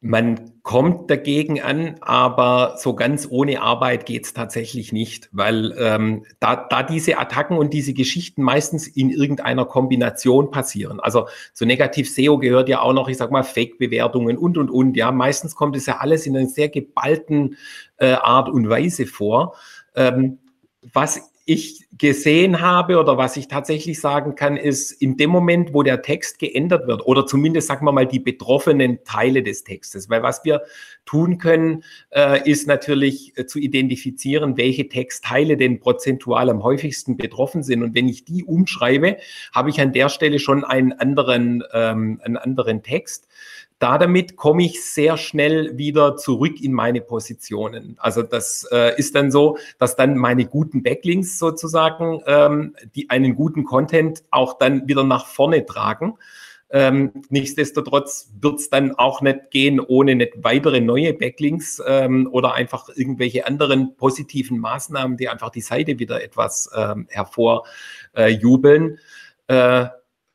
Man 0.00 0.52
kommt 0.62 1.10
dagegen 1.10 1.60
an, 1.60 1.96
aber 2.00 2.76
so 2.78 2.94
ganz 2.94 3.26
ohne 3.28 3.62
Arbeit 3.62 4.06
geht's 4.06 4.32
tatsächlich 4.32 4.92
nicht, 4.92 5.28
weil 5.32 5.74
ähm, 5.76 6.24
da, 6.38 6.54
da 6.54 6.84
diese 6.84 7.18
Attacken 7.18 7.58
und 7.58 7.74
diese 7.74 7.94
Geschichten 7.94 8.42
meistens 8.42 8.86
in 8.86 9.10
irgendeiner 9.10 9.64
Kombination 9.64 10.52
passieren. 10.52 11.00
Also 11.00 11.26
zu 11.52 11.66
Negativ 11.66 12.08
SEO 12.14 12.38
gehört 12.38 12.68
ja 12.68 12.80
auch 12.80 12.92
noch, 12.92 13.08
ich 13.08 13.16
sag 13.16 13.32
mal, 13.32 13.42
Fake-Bewertungen 13.42 14.38
und 14.38 14.56
und 14.56 14.70
und. 14.70 14.96
Ja, 14.96 15.10
meistens 15.10 15.56
kommt 15.56 15.74
es 15.74 15.86
ja 15.86 15.96
alles 15.96 16.26
in 16.26 16.36
einer 16.36 16.46
sehr 16.46 16.68
geballten 16.68 17.56
äh, 17.96 18.12
Art 18.12 18.48
und 18.48 18.68
Weise 18.68 19.04
vor. 19.04 19.56
Ähm, 19.96 20.38
was 20.92 21.32
ich 21.48 21.88
gesehen 21.96 22.60
habe 22.60 22.98
oder 22.98 23.16
was 23.16 23.38
ich 23.38 23.48
tatsächlich 23.48 24.02
sagen 24.02 24.34
kann, 24.34 24.58
ist 24.58 24.92
in 24.92 25.16
dem 25.16 25.30
Moment, 25.30 25.72
wo 25.72 25.82
der 25.82 26.02
Text 26.02 26.38
geändert 26.38 26.86
wird 26.86 27.06
oder 27.06 27.24
zumindest 27.24 27.68
sagen 27.68 27.86
wir 27.86 27.92
mal 27.92 28.06
die 28.06 28.20
betroffenen 28.20 29.02
Teile 29.04 29.42
des 29.42 29.64
Textes, 29.64 30.10
weil 30.10 30.22
was 30.22 30.44
wir 30.44 30.60
tun 31.06 31.38
können, 31.38 31.84
äh, 32.10 32.46
ist 32.48 32.68
natürlich 32.68 33.32
äh, 33.38 33.46
zu 33.46 33.58
identifizieren, 33.58 34.58
welche 34.58 34.90
Textteile 34.90 35.56
denn 35.56 35.80
prozentual 35.80 36.50
am 36.50 36.62
häufigsten 36.62 37.16
betroffen 37.16 37.62
sind. 37.62 37.82
Und 37.82 37.94
wenn 37.94 38.08
ich 38.08 38.26
die 38.26 38.44
umschreibe, 38.44 39.16
habe 39.54 39.70
ich 39.70 39.80
an 39.80 39.94
der 39.94 40.10
Stelle 40.10 40.40
schon 40.40 40.64
einen 40.64 40.92
anderen, 40.92 41.64
ähm, 41.72 42.20
einen 42.22 42.36
anderen 42.36 42.82
Text 42.82 43.26
da 43.78 43.96
damit 43.96 44.36
komme 44.36 44.64
ich 44.64 44.84
sehr 44.84 45.16
schnell 45.16 45.78
wieder 45.78 46.16
zurück 46.16 46.60
in 46.60 46.72
meine 46.72 47.00
Positionen. 47.00 47.96
Also 47.98 48.22
das 48.22 48.66
äh, 48.72 48.98
ist 48.98 49.14
dann 49.14 49.30
so, 49.30 49.56
dass 49.78 49.94
dann 49.94 50.16
meine 50.16 50.46
guten 50.46 50.82
Backlinks 50.82 51.38
sozusagen, 51.38 52.20
ähm, 52.26 52.74
die 52.94 53.08
einen 53.10 53.34
guten 53.34 53.64
Content 53.64 54.24
auch 54.30 54.58
dann 54.58 54.88
wieder 54.88 55.04
nach 55.04 55.26
vorne 55.26 55.64
tragen. 55.64 56.18
Ähm, 56.70 57.12
nichtsdestotrotz 57.30 58.30
wird 58.40 58.58
es 58.60 58.68
dann 58.68 58.94
auch 58.96 59.22
nicht 59.22 59.50
gehen 59.50 59.80
ohne 59.80 60.16
nicht 60.16 60.34
weitere 60.42 60.80
neue 60.80 61.14
Backlinks 61.14 61.80
ähm, 61.86 62.28
oder 62.30 62.54
einfach 62.54 62.90
irgendwelche 62.94 63.46
anderen 63.46 63.96
positiven 63.96 64.58
Maßnahmen, 64.58 65.16
die 65.16 65.30
einfach 65.30 65.48
die 65.48 65.62
Seite 65.62 65.98
wieder 65.98 66.22
etwas 66.22 66.68
ähm, 66.76 67.06
hervorjubeln. 67.08 68.98
Äh, 69.46 69.86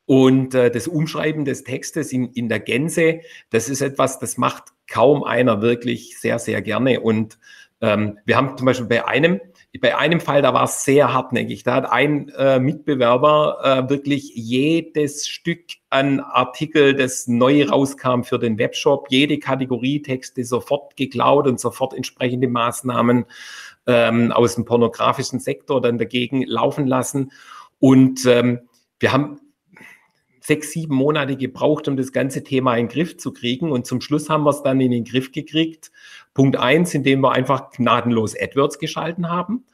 und 0.06 0.54
äh, 0.54 0.70
das 0.70 0.86
Umschreiben 0.86 1.44
des 1.44 1.64
Textes 1.64 2.12
in, 2.12 2.30
in 2.32 2.48
der 2.48 2.60
Gänze, 2.60 3.20
das 3.50 3.68
ist 3.68 3.80
etwas, 3.80 4.18
das 4.18 4.36
macht 4.36 4.64
kaum 4.86 5.24
einer 5.24 5.62
wirklich 5.62 6.18
sehr, 6.18 6.38
sehr 6.38 6.60
gerne. 6.60 7.00
Und 7.00 7.38
ähm, 7.80 8.18
wir 8.24 8.36
haben 8.36 8.56
zum 8.56 8.66
Beispiel 8.66 8.86
bei 8.86 9.06
einem, 9.06 9.40
bei 9.80 9.96
einem 9.96 10.20
Fall, 10.20 10.42
da 10.42 10.52
war 10.52 10.64
es 10.64 10.84
sehr 10.84 11.12
hartnäckig. 11.12 11.64
Da 11.64 11.74
hat 11.74 11.90
ein 11.90 12.28
äh, 12.30 12.58
Mitbewerber 12.60 13.58
äh, 13.62 13.90
wirklich 13.90 14.32
jedes 14.34 15.26
Stück 15.26 15.64
an 15.88 16.20
Artikel, 16.20 16.94
das 16.94 17.26
neu 17.26 17.64
rauskam 17.64 18.22
für 18.22 18.38
den 18.38 18.58
Webshop, 18.58 19.06
jede 19.10 19.38
Kategorie 19.38 20.02
Texte 20.02 20.44
sofort 20.44 20.96
geklaut 20.96 21.46
und 21.46 21.58
sofort 21.58 21.94
entsprechende 21.94 22.48
Maßnahmen 22.48 23.24
ähm, 23.86 24.32
aus 24.32 24.54
dem 24.54 24.64
pornografischen 24.64 25.40
Sektor 25.40 25.80
dann 25.80 25.98
dagegen 25.98 26.42
laufen 26.42 26.86
lassen. 26.86 27.32
Und 27.80 28.24
ähm, 28.26 28.60
wir 29.00 29.12
haben 29.12 29.40
sechs, 30.44 30.72
sieben 30.72 30.94
Monate 30.94 31.36
gebraucht, 31.36 31.88
um 31.88 31.96
das 31.96 32.12
ganze 32.12 32.44
Thema 32.44 32.76
in 32.76 32.86
den 32.86 32.92
Griff 32.92 33.16
zu 33.16 33.32
kriegen. 33.32 33.72
Und 33.72 33.86
zum 33.86 34.02
Schluss 34.02 34.28
haben 34.28 34.44
wir 34.44 34.50
es 34.50 34.62
dann 34.62 34.80
in 34.80 34.90
den 34.90 35.04
Griff 35.04 35.32
gekriegt. 35.32 35.90
Punkt 36.34 36.56
eins, 36.56 36.92
indem 36.92 37.22
wir 37.22 37.32
einfach 37.32 37.70
gnadenlos 37.70 38.34
AdWords 38.38 38.78
geschalten 38.78 39.30
haben. 39.30 39.64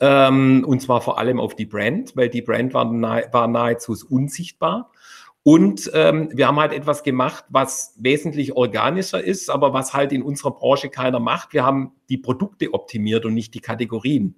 Ähm, 0.00 0.64
und 0.66 0.80
zwar 0.80 1.02
vor 1.02 1.18
allem 1.18 1.38
auf 1.38 1.54
die 1.54 1.66
Brand, 1.66 2.16
weil 2.16 2.30
die 2.30 2.40
Brand 2.40 2.72
war, 2.72 2.90
nahe, 2.90 3.28
war 3.32 3.48
nahezu 3.48 3.94
unsichtbar. 4.08 4.90
Und 5.42 5.90
ähm, 5.92 6.30
wir 6.32 6.48
haben 6.48 6.58
halt 6.58 6.72
etwas 6.72 7.02
gemacht, 7.02 7.44
was 7.50 7.94
wesentlich 7.98 8.56
organischer 8.56 9.22
ist, 9.22 9.50
aber 9.50 9.74
was 9.74 9.92
halt 9.92 10.10
in 10.12 10.22
unserer 10.22 10.52
Branche 10.52 10.88
keiner 10.88 11.20
macht. 11.20 11.52
Wir 11.52 11.66
haben 11.66 11.92
die 12.08 12.16
Produkte 12.16 12.72
optimiert 12.72 13.26
und 13.26 13.34
nicht 13.34 13.52
die 13.52 13.60
Kategorien. 13.60 14.36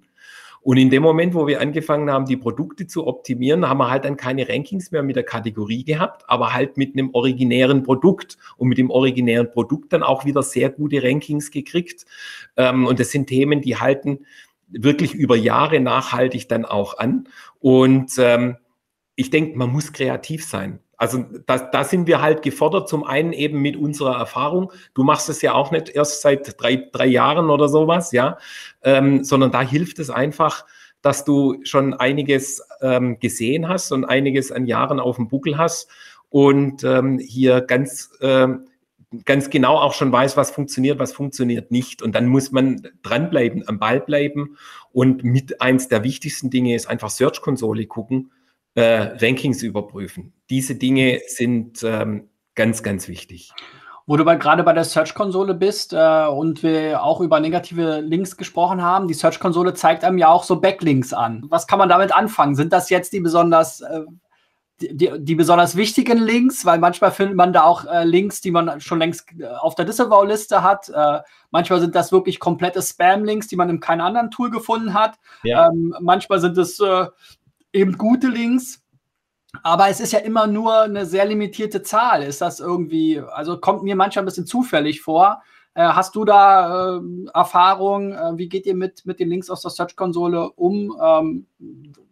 Und 0.67 0.75
in 0.75 0.89
dem 0.89 1.01
Moment, 1.01 1.33
wo 1.33 1.47
wir 1.47 1.61
angefangen 1.61 2.11
haben, 2.11 2.25
die 2.25 2.35
Produkte 2.35 2.87
zu 2.87 3.07
optimieren, 3.07 3.69
haben 3.69 3.77
wir 3.77 3.89
halt 3.89 4.03
dann 4.03 4.17
keine 4.17 4.49
Rankings 4.49 4.91
mehr 4.91 5.01
mit 5.01 5.15
der 5.15 5.23
Kategorie 5.23 5.85
gehabt, 5.85 6.25
aber 6.27 6.53
halt 6.53 6.75
mit 6.75 6.93
einem 6.93 7.11
originären 7.13 7.83
Produkt 7.83 8.37
und 8.57 8.67
mit 8.67 8.77
dem 8.77 8.89
originären 8.89 9.49
Produkt 9.49 9.93
dann 9.93 10.03
auch 10.03 10.25
wieder 10.25 10.43
sehr 10.43 10.69
gute 10.69 11.01
Rankings 11.01 11.51
gekriegt. 11.51 12.05
Ähm, 12.57 12.85
und 12.85 12.99
das 12.99 13.11
sind 13.11 13.27
Themen, 13.27 13.61
die 13.61 13.77
halten 13.77 14.25
wirklich 14.67 15.13
über 15.13 15.37
Jahre 15.37 15.79
nachhaltig 15.79 16.49
dann 16.49 16.65
auch 16.65 16.97
an. 16.97 17.29
Und 17.59 18.11
ähm, 18.17 18.57
ich 19.15 19.29
denke, 19.29 19.57
man 19.57 19.71
muss 19.71 19.93
kreativ 19.93 20.43
sein. 20.43 20.79
Also 20.97 21.23
da, 21.45 21.59
da 21.59 21.83
sind 21.83 22.07
wir 22.07 22.21
halt 22.21 22.41
gefordert, 22.41 22.89
zum 22.89 23.03
einen 23.03 23.31
eben 23.31 23.61
mit 23.61 23.77
unserer 23.77 24.17
Erfahrung. 24.17 24.73
Du 24.95 25.03
machst 25.03 25.29
es 25.29 25.43
ja 25.43 25.53
auch 25.53 25.71
nicht 25.71 25.89
erst 25.89 26.21
seit 26.21 26.59
drei, 26.59 26.87
drei 26.91 27.05
Jahren 27.05 27.51
oder 27.51 27.69
sowas, 27.69 28.11
ja, 28.11 28.37
ähm, 28.81 29.23
sondern 29.23 29.51
da 29.51 29.61
hilft 29.61 29.99
es 29.99 30.09
einfach, 30.09 30.65
dass 31.03 31.23
du 31.23 31.59
schon 31.63 31.93
einiges 31.93 32.63
ähm, 32.81 33.19
gesehen 33.19 33.69
hast 33.69 33.91
und 33.91 34.05
einiges 34.05 34.51
an 34.51 34.65
Jahren 34.65 34.99
auf 34.99 35.17
dem 35.17 35.27
Buckel 35.27 35.57
hast 35.57 35.87
und 36.29 36.83
ähm, 36.83 37.19
hier 37.19 37.61
ganz, 37.61 38.11
ähm, 38.21 38.65
ganz 39.23 39.51
genau 39.51 39.77
auch 39.77 39.93
schon 39.93 40.11
weiß, 40.11 40.35
was 40.35 40.49
funktioniert, 40.49 40.97
was 40.97 41.13
funktioniert 41.13 41.69
nicht. 41.69 42.01
Und 42.01 42.15
dann 42.15 42.25
muss 42.25 42.51
man 42.51 42.81
dranbleiben, 43.03 43.67
am 43.67 43.77
Ball 43.77 44.01
bleiben. 44.01 44.57
Und 44.91 45.23
mit 45.23 45.61
eins 45.61 45.87
der 45.87 46.03
wichtigsten 46.03 46.49
Dinge 46.49 46.75
ist 46.75 46.89
einfach 46.89 47.11
Search-Konsole 47.11 47.85
gucken 47.85 48.31
äh, 48.77 49.17
Rankings 49.19 49.63
überprüfen. 49.63 50.33
Diese 50.51 50.75
Dinge 50.75 51.21
sind 51.25 51.83
ähm, 51.83 52.29
ganz, 52.53 52.83
ganz 52.83 53.07
wichtig. 53.07 53.51
Wo 54.05 54.15
du 54.17 54.23
gerade 54.23 54.63
bei 54.63 54.71
der 54.71 54.83
Search-Konsole 54.83 55.55
bist 55.55 55.93
äh, 55.93 56.27
und 56.27 56.61
wir 56.61 57.03
auch 57.03 57.19
über 57.19 57.39
negative 57.39 58.01
Links 58.01 58.37
gesprochen 58.37 58.83
haben, 58.83 59.07
die 59.07 59.15
Search-Konsole 59.15 59.73
zeigt 59.73 60.03
einem 60.03 60.19
ja 60.19 60.27
auch 60.27 60.43
so 60.43 60.61
Backlinks 60.61 61.11
an. 61.11 61.43
Was 61.49 61.65
kann 61.65 61.79
man 61.79 61.89
damit 61.89 62.15
anfangen? 62.15 62.53
Sind 62.53 62.71
das 62.71 62.91
jetzt 62.91 63.13
die 63.13 63.19
besonders 63.19 63.81
äh, 63.81 64.01
die, 64.79 65.11
die, 65.17 65.33
besonders 65.33 65.75
wichtigen 65.75 66.19
Links, 66.19 66.63
weil 66.63 66.77
manchmal 66.77 67.11
findet 67.11 67.35
man 67.35 67.51
da 67.51 67.63
auch 67.63 67.85
äh, 67.85 68.03
Links, 68.03 68.41
die 68.41 68.51
man 68.51 68.79
schon 68.79 68.99
längst 68.99 69.27
äh, 69.39 69.47
auf 69.47 69.73
der 69.73 69.85
Disavow-Liste 69.85 70.61
hat. 70.61 70.89
Äh, 70.89 71.21
manchmal 71.49 71.79
sind 71.79 71.95
das 71.95 72.11
wirklich 72.11 72.39
komplette 72.39 72.83
Spam-Links, 72.83 73.47
die 73.47 73.55
man 73.55 73.71
in 73.71 73.79
keinem 73.79 74.01
anderen 74.01 74.29
Tool 74.29 74.51
gefunden 74.51 74.93
hat. 74.93 75.15
Ja. 75.41 75.69
Ähm, 75.69 75.95
manchmal 75.99 76.39
sind 76.39 76.59
es 76.59 76.79
äh, 76.79 77.07
eben 77.73 77.97
gute 77.97 78.27
Links. 78.27 78.83
Aber 79.63 79.89
es 79.89 79.99
ist 79.99 80.13
ja 80.13 80.19
immer 80.19 80.47
nur 80.47 80.81
eine 80.81 81.05
sehr 81.05 81.25
limitierte 81.25 81.81
Zahl. 81.81 82.23
Ist 82.23 82.41
das 82.41 82.59
irgendwie, 82.59 83.19
also 83.19 83.57
kommt 83.57 83.83
mir 83.83 83.95
manchmal 83.95 84.23
ein 84.23 84.27
bisschen 84.27 84.45
zufällig 84.45 85.01
vor. 85.01 85.41
Äh, 85.77 85.83
hast 85.89 86.15
du 86.15 86.25
da 86.25 86.97
äh, 86.97 87.01
Erfahrung? 87.35 88.11
Äh, 88.11 88.37
wie 88.37 88.49
geht 88.49 88.65
ihr 88.65 88.75
mit, 88.75 89.05
mit 89.05 89.19
den 89.19 89.29
Links 89.29 89.49
aus 89.51 89.61
der 89.61 89.69
Search-Konsole 89.69 90.49
um? 90.53 90.97
Ähm, 90.99 91.45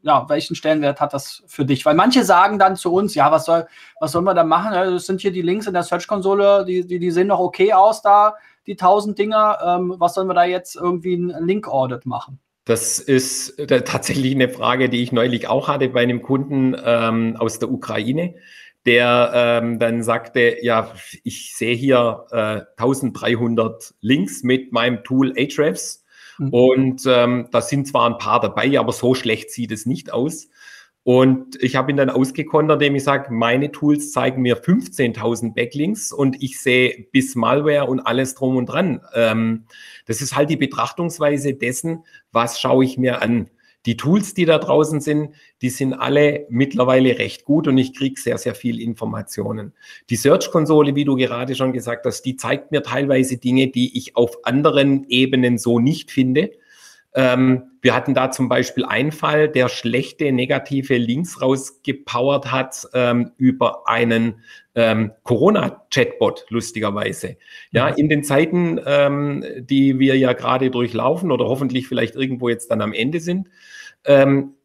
ja, 0.04 0.30
welchen 0.30 0.56
Stellenwert 0.56 1.02
hat 1.02 1.14
das 1.14 1.44
für 1.48 1.66
dich? 1.66 1.84
Weil 1.84 1.96
manche 1.96 2.24
sagen 2.24 2.60
dann 2.60 2.76
zu 2.76 2.94
uns, 2.94 3.16
ja, 3.16 3.32
was 3.32 3.46
soll, 3.46 3.68
was 4.00 4.12
sollen 4.12 4.26
wir 4.26 4.36
da 4.36 4.44
machen? 4.44 4.72
Das 4.72 5.08
sind 5.08 5.22
hier 5.22 5.32
die 5.32 5.42
Links 5.42 5.66
in 5.66 5.74
der 5.74 5.82
Search-Konsole, 5.82 6.64
die, 6.66 6.86
die, 6.86 7.00
die 7.00 7.10
sehen 7.10 7.26
noch 7.26 7.40
okay 7.40 7.74
aus 7.74 8.04
da, 8.04 8.36
die 8.68 8.74
1000 8.74 9.18
Dinger. 9.18 9.58
Ähm, 9.66 9.96
was 9.98 10.14
sollen 10.14 10.28
wir 10.28 10.36
da 10.36 10.46
jetzt 10.46 10.76
irgendwie 10.76 11.16
ein 11.16 11.46
Link-Audit 11.46 12.06
machen? 12.06 12.40
Das 12.66 12.98
ist 12.98 13.60
äh, 13.60 13.84
tatsächlich 13.84 14.34
eine 14.34 14.50
Frage, 14.50 14.90
die 14.90 15.04
ich 15.04 15.12
neulich 15.12 15.48
auch 15.48 15.68
hatte 15.68 15.88
bei 15.90 16.02
einem 16.02 16.24
Kunden 16.24 16.76
ähm, 16.84 17.36
aus 17.38 17.60
der 17.60 17.72
Ukraine, 17.72 18.36
der 18.88 19.32
ähm, 19.36 19.78
dann 19.78 20.02
sagte, 20.02 20.58
ja, 20.62 20.92
ich 21.24 21.56
sehe 21.56 21.76
hier 21.76 22.26
äh, 22.32 22.62
1300 22.82 23.94
Links 24.02 24.42
mit 24.42 24.72
meinem 24.72 25.04
Tool 25.04 25.34
Ahrefs 25.38 26.06
mhm. 26.40 26.50
und 26.50 27.04
ähm, 27.06 27.50
da 27.52 27.62
sind 27.62 27.88
zwar 27.88 28.10
ein 28.10 28.18
paar 28.18 28.40
dabei, 28.40 28.80
aber 28.80 28.94
so 28.94 29.14
schlecht 29.14 29.52
sieht 29.52 29.72
es 29.72 29.86
nicht 29.86 30.12
aus. 30.12 30.50
Und 31.06 31.62
ich 31.62 31.76
habe 31.76 31.92
ihn 31.92 31.98
dann 31.98 32.10
ausgekontert, 32.10 32.82
indem 32.82 32.96
ich 32.96 33.04
sage, 33.04 33.32
meine 33.32 33.72
Tools 33.72 34.12
zeigen 34.12 34.42
mir 34.42 34.58
15.000 34.58 35.54
Backlinks 35.54 36.12
und 36.12 36.42
ich 36.42 36.60
sehe 36.60 37.06
bis 37.12 37.36
Malware 37.36 37.86
und 37.86 38.00
alles 38.00 38.34
drum 38.34 38.58
und 38.58 38.66
dran. 38.66 39.02
Ähm, 39.14 39.66
das 40.08 40.24
ist 40.24 40.36
halt 40.36 40.50
die 40.50 40.58
Betrachtungsweise 40.58 41.54
dessen, 41.54 42.04
was 42.32 42.60
schaue 42.60 42.84
ich 42.86 42.98
mir 42.98 43.22
an. 43.22 43.52
Die 43.86 43.98
Tools, 43.98 44.34
die 44.34 44.46
da 44.46 44.58
draußen 44.58 45.00
sind, 45.00 45.36
die 45.62 45.70
sind 45.70 45.94
alle 45.94 46.48
mittlerweile 46.50 47.20
recht 47.20 47.46
gut 47.46 47.68
und 47.68 47.78
ich 47.78 47.96
kriege 47.96 48.20
sehr, 48.20 48.40
sehr 48.40 48.56
viel 48.56 48.82
Informationen. 48.82 49.74
Die 50.10 50.16
Search-Konsole, 50.16 50.96
wie 50.96 51.06
du 51.06 51.16
gerade 51.16 51.54
schon 51.54 51.72
gesagt 51.72 52.08
hast, 52.08 52.24
die 52.24 52.36
zeigt 52.36 52.72
mir 52.72 52.82
teilweise 52.82 53.38
Dinge, 53.38 53.68
die 53.68 53.96
ich 53.96 54.16
auf 54.16 54.44
anderen 54.44 55.06
Ebenen 55.08 55.60
so 55.60 55.78
nicht 55.78 56.10
finde. 56.10 56.50
Ähm, 57.16 57.72
wir 57.82 57.96
hatten 57.96 58.14
da 58.14 58.30
zum 58.30 58.50
Beispiel 58.50 58.84
einen 58.84 59.14
Fall, 59.14 59.48
der 59.48 59.70
schlechte 59.70 60.32
negative 60.34 60.98
Links 60.98 61.42
rausgepowert 61.42 62.52
hat 62.52 62.88
ähm, 62.94 63.32
über 63.38 63.88
einen 63.88 64.42
ähm, 64.76 65.14
Corona-Chatbot, 65.24 66.46
lustigerweise. 66.50 67.38
Ja, 67.72 67.90
mhm. 67.92 67.96
in 67.96 68.10
den 68.10 68.24
Zeiten, 68.24 68.82
ähm, 68.86 69.46
die 69.60 69.98
wir 69.98 70.18
ja 70.18 70.34
gerade 70.34 70.70
durchlaufen 70.70 71.32
oder 71.32 71.46
hoffentlich 71.46 71.88
vielleicht 71.88 72.16
irgendwo 72.16 72.50
jetzt 72.50 72.70
dann 72.70 72.82
am 72.82 72.92
Ende 72.92 73.22
sind, 73.22 73.48
ähm, 74.04 74.56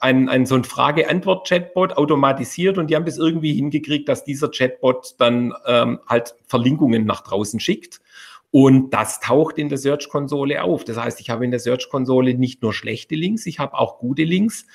ein, 0.00 0.28
ein 0.28 0.46
so 0.46 0.54
ein 0.54 0.64
Frage-Antwort-Chatbot 0.64 1.96
automatisiert 1.96 2.78
und 2.78 2.90
die 2.90 2.96
haben 2.96 3.06
das 3.06 3.18
irgendwie 3.18 3.54
hingekriegt, 3.54 4.08
dass 4.08 4.24
dieser 4.24 4.50
Chatbot 4.50 5.16
dann 5.18 5.52
ähm, 5.66 5.98
halt 6.06 6.36
Verlinkungen 6.46 7.04
nach 7.06 7.22
draußen 7.22 7.58
schickt. 7.58 8.00
Und 8.50 8.90
das 8.94 9.20
taucht 9.20 9.58
in 9.58 9.68
der 9.68 9.78
Search-Konsole 9.78 10.62
auf. 10.62 10.84
Das 10.84 10.96
heißt, 10.96 11.20
ich 11.20 11.28
habe 11.28 11.44
in 11.44 11.50
der 11.50 11.60
Search-Konsole 11.60 12.34
nicht 12.34 12.62
nur 12.62 12.72
schlechte 12.72 13.14
Links, 13.14 13.44
ich 13.46 13.58
habe 13.58 13.74
auch 13.74 13.98
gute 13.98 14.24
Links. 14.24 14.66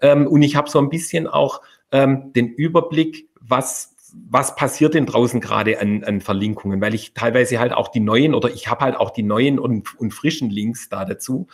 Ähm, 0.00 0.26
und 0.26 0.42
ich 0.42 0.56
habe 0.56 0.70
so 0.70 0.78
ein 0.78 0.88
bisschen 0.88 1.26
auch 1.26 1.60
ähm, 1.92 2.32
den 2.32 2.48
Überblick, 2.48 3.28
was 3.40 3.94
was 4.30 4.56
passiert 4.56 4.94
denn 4.94 5.06
draußen 5.06 5.40
gerade 5.40 5.80
an, 5.80 6.04
an 6.04 6.20
Verlinkungen, 6.20 6.80
weil 6.80 6.94
ich 6.94 7.12
teilweise 7.14 7.58
halt 7.58 7.72
auch 7.72 7.88
die 7.88 8.00
neuen 8.00 8.34
oder 8.34 8.50
ich 8.50 8.68
habe 8.68 8.84
halt 8.84 8.96
auch 8.96 9.10
die 9.10 9.22
neuen 9.22 9.58
und, 9.58 9.98
und 9.98 10.12
frischen 10.12 10.50
Links 10.50 10.88
da 10.88 11.04
dazu. 11.04 11.46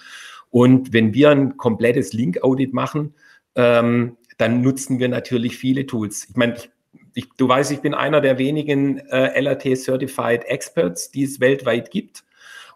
Und 0.50 0.92
wenn 0.92 1.14
wir 1.14 1.30
ein 1.30 1.56
komplettes 1.56 2.12
Link-Audit 2.12 2.72
machen, 2.72 3.14
ähm, 3.56 4.16
dann 4.38 4.62
nutzen 4.62 4.98
wir 4.98 5.08
natürlich 5.08 5.56
viele 5.56 5.87
Tools. 5.87 6.28
Ich 6.30 6.37
meine, 6.37 6.54
ich 6.54 6.70
ich, 7.14 7.29
du 7.37 7.48
weißt, 7.48 7.70
ich 7.70 7.81
bin 7.81 7.94
einer 7.94 8.20
der 8.20 8.38
wenigen 8.38 8.98
äh, 8.98 9.40
LAT-Certified 9.40 10.44
Experts, 10.44 11.11
die 11.11 11.24
es 11.24 11.40
weltweit 11.40 11.90
gibt 11.90 12.24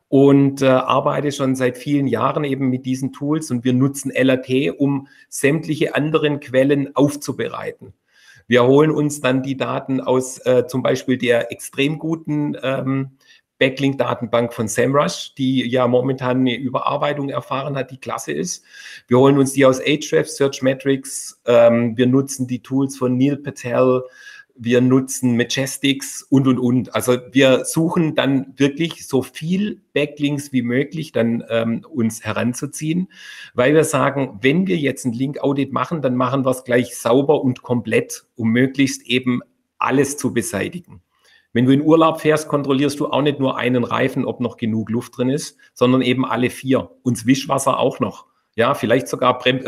und 0.08 0.62
äh, 0.62 0.66
arbeite 0.66 1.32
schon 1.32 1.54
seit 1.54 1.76
vielen 1.76 2.06
Jahren 2.06 2.44
eben 2.44 2.68
mit 2.70 2.86
diesen 2.86 3.12
Tools 3.12 3.50
und 3.50 3.64
wir 3.64 3.72
nutzen 3.74 4.12
LAT, 4.14 4.48
um 4.78 5.08
sämtliche 5.28 5.94
anderen 5.94 6.40
Quellen 6.40 6.94
aufzubereiten. 6.96 7.92
Wir 8.46 8.64
holen 8.64 8.90
uns 8.90 9.20
dann 9.20 9.42
die 9.42 9.58
Daten 9.58 10.00
aus 10.00 10.38
äh, 10.46 10.66
zum 10.66 10.82
Beispiel 10.82 11.18
der 11.18 11.52
extrem 11.52 11.98
guten 11.98 12.56
ähm, 12.62 13.17
Backlink-Datenbank 13.58 14.52
von 14.54 14.68
SEMrush, 14.68 15.34
die 15.36 15.68
ja 15.68 15.86
momentan 15.88 16.38
eine 16.38 16.56
Überarbeitung 16.56 17.28
erfahren 17.28 17.76
hat, 17.76 17.90
die 17.90 17.98
klasse 17.98 18.32
ist. 18.32 18.64
Wir 19.06 19.18
holen 19.18 19.38
uns 19.38 19.52
die 19.52 19.66
aus 19.66 19.80
Ahrefs, 19.80 20.36
Searchmetrics. 20.36 21.40
Ähm, 21.46 21.96
wir 21.96 22.06
nutzen 22.06 22.46
die 22.46 22.62
Tools 22.62 22.96
von 22.96 23.16
Neil 23.16 23.36
Patel. 23.36 24.02
Wir 24.60 24.80
nutzen 24.80 25.36
Majestics 25.36 26.22
und, 26.22 26.48
und, 26.48 26.58
und. 26.58 26.94
Also 26.94 27.16
wir 27.30 27.64
suchen 27.64 28.16
dann 28.16 28.54
wirklich 28.56 29.06
so 29.06 29.22
viel 29.22 29.82
Backlinks 29.92 30.52
wie 30.52 30.62
möglich 30.62 31.12
dann 31.12 31.44
ähm, 31.48 31.84
uns 31.88 32.24
heranzuziehen, 32.24 33.08
weil 33.54 33.74
wir 33.74 33.84
sagen, 33.84 34.38
wenn 34.40 34.66
wir 34.66 34.76
jetzt 34.76 35.04
ein 35.04 35.12
Link-Audit 35.12 35.72
machen, 35.72 36.02
dann 36.02 36.16
machen 36.16 36.44
wir 36.44 36.50
es 36.50 36.64
gleich 36.64 36.96
sauber 36.96 37.42
und 37.42 37.62
komplett, 37.62 38.24
um 38.34 38.50
möglichst 38.50 39.02
eben 39.06 39.42
alles 39.78 40.16
zu 40.16 40.34
beseitigen. 40.34 41.02
Wenn 41.52 41.64
du 41.64 41.72
in 41.72 41.82
Urlaub 41.82 42.20
fährst, 42.20 42.48
kontrollierst 42.48 43.00
du 43.00 43.08
auch 43.08 43.22
nicht 43.22 43.40
nur 43.40 43.56
einen 43.56 43.84
Reifen, 43.84 44.24
ob 44.24 44.40
noch 44.40 44.56
genug 44.56 44.90
Luft 44.90 45.16
drin 45.16 45.30
ist, 45.30 45.56
sondern 45.72 46.02
eben 46.02 46.26
alle 46.26 46.50
vier. 46.50 46.90
Und 47.02 47.26
Wischwasser 47.26 47.78
auch 47.78 48.00
noch. 48.00 48.26
Ja, 48.54 48.74
vielleicht 48.74 49.08
sogar 49.08 49.38
brem 49.38 49.64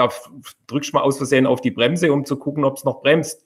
drückst 0.66 0.92
du 0.92 0.96
mal 0.96 1.02
aus 1.02 1.16
Versehen 1.16 1.46
auf 1.46 1.60
die 1.60 1.70
Bremse, 1.70 2.12
um 2.12 2.24
zu 2.24 2.36
gucken, 2.36 2.64
ob 2.64 2.76
es 2.76 2.84
noch 2.84 3.00
bremst. 3.00 3.44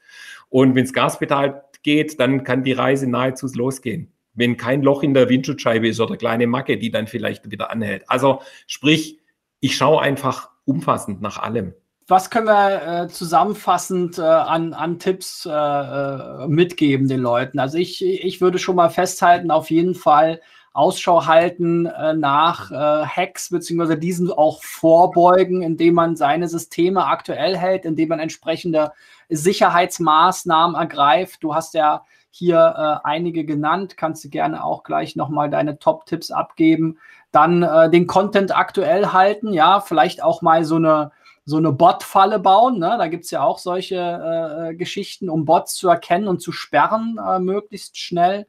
Und 0.49 0.75
wenn 0.75 0.85
das 0.85 0.93
Gaspedal 0.93 1.65
geht, 1.83 2.19
dann 2.19 2.45
kann 2.45 2.65
die 2.65 2.73
Reise 2.73 3.09
nahezu 3.09 3.47
losgehen. 3.55 4.13
Wenn 4.33 4.57
kein 4.57 4.83
Loch 4.83 5.03
in 5.03 5.15
der 5.15 5.29
Windschutzscheibe 5.29 5.87
ist 5.87 6.01
oder 6.01 6.17
kleine 6.17 6.47
Macke, 6.47 6.77
die 6.79 6.91
dann 6.91 7.07
vielleicht 7.07 7.51
wieder 7.51 7.71
anhält. 7.71 8.05
Also 8.09 8.41
sprich, 8.67 9.21
ich 9.61 9.77
schaue 9.77 10.01
einfach 10.01 10.51
umfassend 10.65 11.21
nach 11.21 11.39
allem 11.39 11.75
was 12.07 12.29
können 12.29 12.47
wir 12.47 13.05
äh, 13.05 13.09
zusammenfassend 13.09 14.19
äh, 14.19 14.23
an, 14.23 14.75
an 14.75 14.99
Tipps 14.99 15.47
äh, 15.47 15.51
äh, 15.51 16.47
mitgeben 16.49 17.09
den 17.09 17.21
Leuten? 17.21 17.59
Also 17.59 17.79
ich, 17.79 18.05
ich 18.05 18.41
würde 18.41 18.59
schon 18.59 18.77
mal 18.77 18.91
festhalten, 18.91 19.51
auf 19.51 19.71
jeden 19.71 19.95
Fall 19.95 20.41
Ausschau 20.75 21.27
halten 21.27 21.87
äh, 21.87 22.15
nach 22.15 22.71
äh, 22.71 23.07
Hacks, 23.07 23.49
beziehungsweise 23.51 23.97
diesen 23.97 24.31
auch 24.31 24.63
vorbeugen, 24.63 25.63
indem 25.63 25.95
man 25.95 26.17
seine 26.17 26.49
Systeme 26.49 27.07
aktuell 27.07 27.57
hält, 27.57 27.85
indem 27.87 28.11
man 28.11 28.21
entsprechende 28.21 28.93
Sicherheitsmaßnahmen 29.31 30.77
ergreift. 30.77 31.43
Du 31.43 31.55
hast 31.55 31.75
ja 31.75 32.05
hier 32.31 33.01
einige 33.05 33.45
genannt, 33.45 33.97
kannst 33.97 34.25
du 34.25 34.29
gerne 34.29 34.65
auch 34.65 34.83
gleich 34.83 35.15
nochmal 35.15 35.51
deine 35.51 35.79
Top-Tipps 35.79 36.33
abgeben. 36.33 36.99
Dann 37.31 37.61
den 37.93 38.09
Content 38.09 38.55
aktuell 38.55 39.13
halten, 39.13 39.53
ja, 39.53 39.81
vielleicht 39.81 40.21
auch 40.21 40.43
mal 40.43 40.65
so 40.65 40.75
eine 40.75 41.13
so 41.45 41.57
eine 41.57 41.73
Bot-Falle 41.73 42.39
bauen. 42.39 42.79
Ne? 42.79 42.97
Da 42.99 43.09
gibt 43.09 43.25
es 43.25 43.31
ja 43.31 43.43
auch 43.43 43.59
solche 43.59 43.97
äh, 43.97 44.71
äh, 44.71 44.75
Geschichten, 44.75 45.29
um 45.29 45.45
Bots 45.45 45.75
zu 45.75 45.89
erkennen 45.89 46.29
und 46.29 46.41
zu 46.41 46.53
sperren, 46.53 47.19
äh, 47.25 47.39
möglichst 47.39 47.99
schnell. 47.99 48.47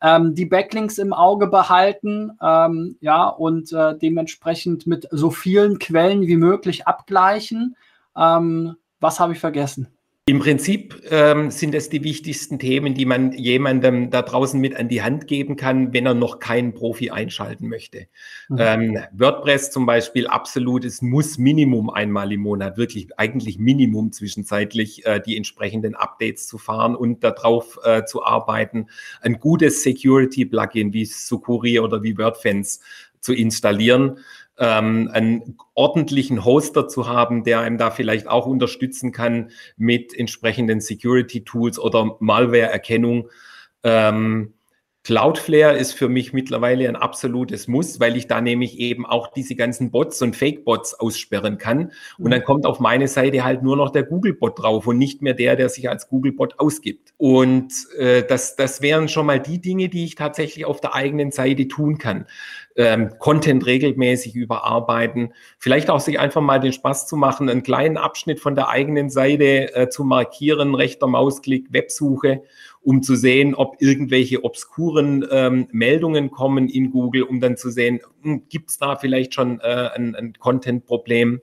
Ähm, 0.00 0.36
die 0.36 0.46
Backlinks 0.46 0.98
im 0.98 1.12
Auge 1.12 1.48
behalten, 1.48 2.30
ähm, 2.40 2.96
ja, 3.00 3.26
und 3.26 3.72
äh, 3.72 3.98
dementsprechend 3.98 4.86
mit 4.86 5.08
so 5.10 5.30
vielen 5.30 5.80
Quellen 5.80 6.22
wie 6.22 6.36
möglich 6.36 6.86
abgleichen. 6.86 7.76
Ähm, 8.16 8.76
was 9.00 9.18
habe 9.18 9.32
ich 9.32 9.40
vergessen? 9.40 9.88
Im 10.28 10.40
Prinzip 10.40 11.04
ähm, 11.10 11.50
sind 11.50 11.74
es 11.74 11.88
die 11.88 12.04
wichtigsten 12.04 12.58
Themen, 12.58 12.92
die 12.92 13.06
man 13.06 13.32
jemandem 13.32 14.10
da 14.10 14.20
draußen 14.20 14.60
mit 14.60 14.76
an 14.76 14.90
die 14.90 15.00
Hand 15.00 15.26
geben 15.26 15.56
kann, 15.56 15.94
wenn 15.94 16.04
er 16.04 16.12
noch 16.12 16.38
keinen 16.38 16.74
Profi 16.74 17.08
einschalten 17.08 17.66
möchte. 17.66 18.08
Mhm. 18.50 18.56
Ähm, 18.58 18.98
WordPress 19.12 19.70
zum 19.70 19.86
Beispiel 19.86 20.26
absolut, 20.26 20.84
es 20.84 21.00
muss 21.00 21.38
Minimum 21.38 21.88
einmal 21.88 22.30
im 22.30 22.40
Monat, 22.40 22.76
wirklich 22.76 23.08
eigentlich 23.18 23.58
Minimum 23.58 24.12
zwischenzeitlich 24.12 25.06
äh, 25.06 25.18
die 25.18 25.34
entsprechenden 25.34 25.94
Updates 25.94 26.46
zu 26.46 26.58
fahren 26.58 26.94
und 26.94 27.24
darauf 27.24 27.78
äh, 27.82 28.04
zu 28.04 28.22
arbeiten, 28.22 28.88
ein 29.22 29.40
gutes 29.40 29.82
Security-Plugin 29.82 30.92
wie 30.92 31.06
Sucuri 31.06 31.80
oder 31.80 32.02
wie 32.02 32.18
WordFence 32.18 32.80
zu 33.20 33.32
installieren 33.32 34.18
ähm, 34.58 35.08
einen 35.12 35.56
ordentlichen 35.74 36.44
Hoster 36.44 36.88
zu 36.88 37.08
haben, 37.08 37.44
der 37.44 37.60
einem 37.60 37.78
da 37.78 37.90
vielleicht 37.90 38.26
auch 38.26 38.46
unterstützen 38.46 39.12
kann 39.12 39.50
mit 39.76 40.18
entsprechenden 40.18 40.80
Security-Tools 40.80 41.78
oder 41.78 42.16
Malware-Erkennung. 42.20 43.28
Ähm, 43.84 44.54
Cloudflare 45.08 45.74
ist 45.74 45.92
für 45.92 46.10
mich 46.10 46.34
mittlerweile 46.34 46.86
ein 46.86 46.94
absolutes 46.94 47.66
Muss, 47.66 47.98
weil 47.98 48.14
ich 48.18 48.26
da 48.26 48.42
nämlich 48.42 48.78
eben 48.78 49.06
auch 49.06 49.28
diese 49.28 49.54
ganzen 49.54 49.90
Bots 49.90 50.20
und 50.20 50.36
Fake-Bots 50.36 51.00
aussperren 51.00 51.56
kann. 51.56 51.92
Und 52.18 52.30
dann 52.30 52.44
kommt 52.44 52.66
auf 52.66 52.78
meine 52.78 53.08
Seite 53.08 53.42
halt 53.42 53.62
nur 53.62 53.74
noch 53.74 53.88
der 53.88 54.02
Google-Bot 54.02 54.62
drauf 54.62 54.86
und 54.86 54.98
nicht 54.98 55.22
mehr 55.22 55.32
der, 55.32 55.56
der 55.56 55.70
sich 55.70 55.88
als 55.88 56.10
Google-Bot 56.10 56.60
ausgibt. 56.60 57.14
Und 57.16 57.72
äh, 57.96 58.22
das, 58.22 58.54
das 58.56 58.82
wären 58.82 59.08
schon 59.08 59.24
mal 59.24 59.40
die 59.40 59.62
Dinge, 59.62 59.88
die 59.88 60.04
ich 60.04 60.14
tatsächlich 60.14 60.66
auf 60.66 60.82
der 60.82 60.94
eigenen 60.94 61.30
Seite 61.30 61.68
tun 61.68 61.96
kann. 61.96 62.26
Ähm, 62.76 63.14
Content 63.18 63.64
regelmäßig 63.64 64.36
überarbeiten, 64.36 65.32
vielleicht 65.58 65.88
auch 65.88 66.00
sich 66.00 66.20
einfach 66.20 66.42
mal 66.42 66.60
den 66.60 66.74
Spaß 66.74 67.08
zu 67.08 67.16
machen, 67.16 67.48
einen 67.48 67.62
kleinen 67.62 67.96
Abschnitt 67.96 68.40
von 68.40 68.54
der 68.54 68.68
eigenen 68.68 69.08
Seite 69.08 69.74
äh, 69.74 69.88
zu 69.88 70.04
markieren, 70.04 70.74
rechter 70.74 71.06
Mausklick, 71.06 71.72
Websuche 71.72 72.42
um 72.82 73.02
zu 73.02 73.16
sehen, 73.16 73.54
ob 73.54 73.76
irgendwelche 73.80 74.44
obskuren 74.44 75.26
ähm, 75.30 75.68
Meldungen 75.72 76.30
kommen 76.30 76.68
in 76.68 76.90
Google, 76.90 77.22
um 77.22 77.40
dann 77.40 77.56
zu 77.56 77.70
sehen, 77.70 78.00
hm, 78.22 78.44
gibt 78.48 78.70
es 78.70 78.78
da 78.78 78.96
vielleicht 78.96 79.34
schon 79.34 79.60
äh, 79.60 79.90
ein, 79.94 80.14
ein 80.14 80.32
Content-Problem. 80.38 81.40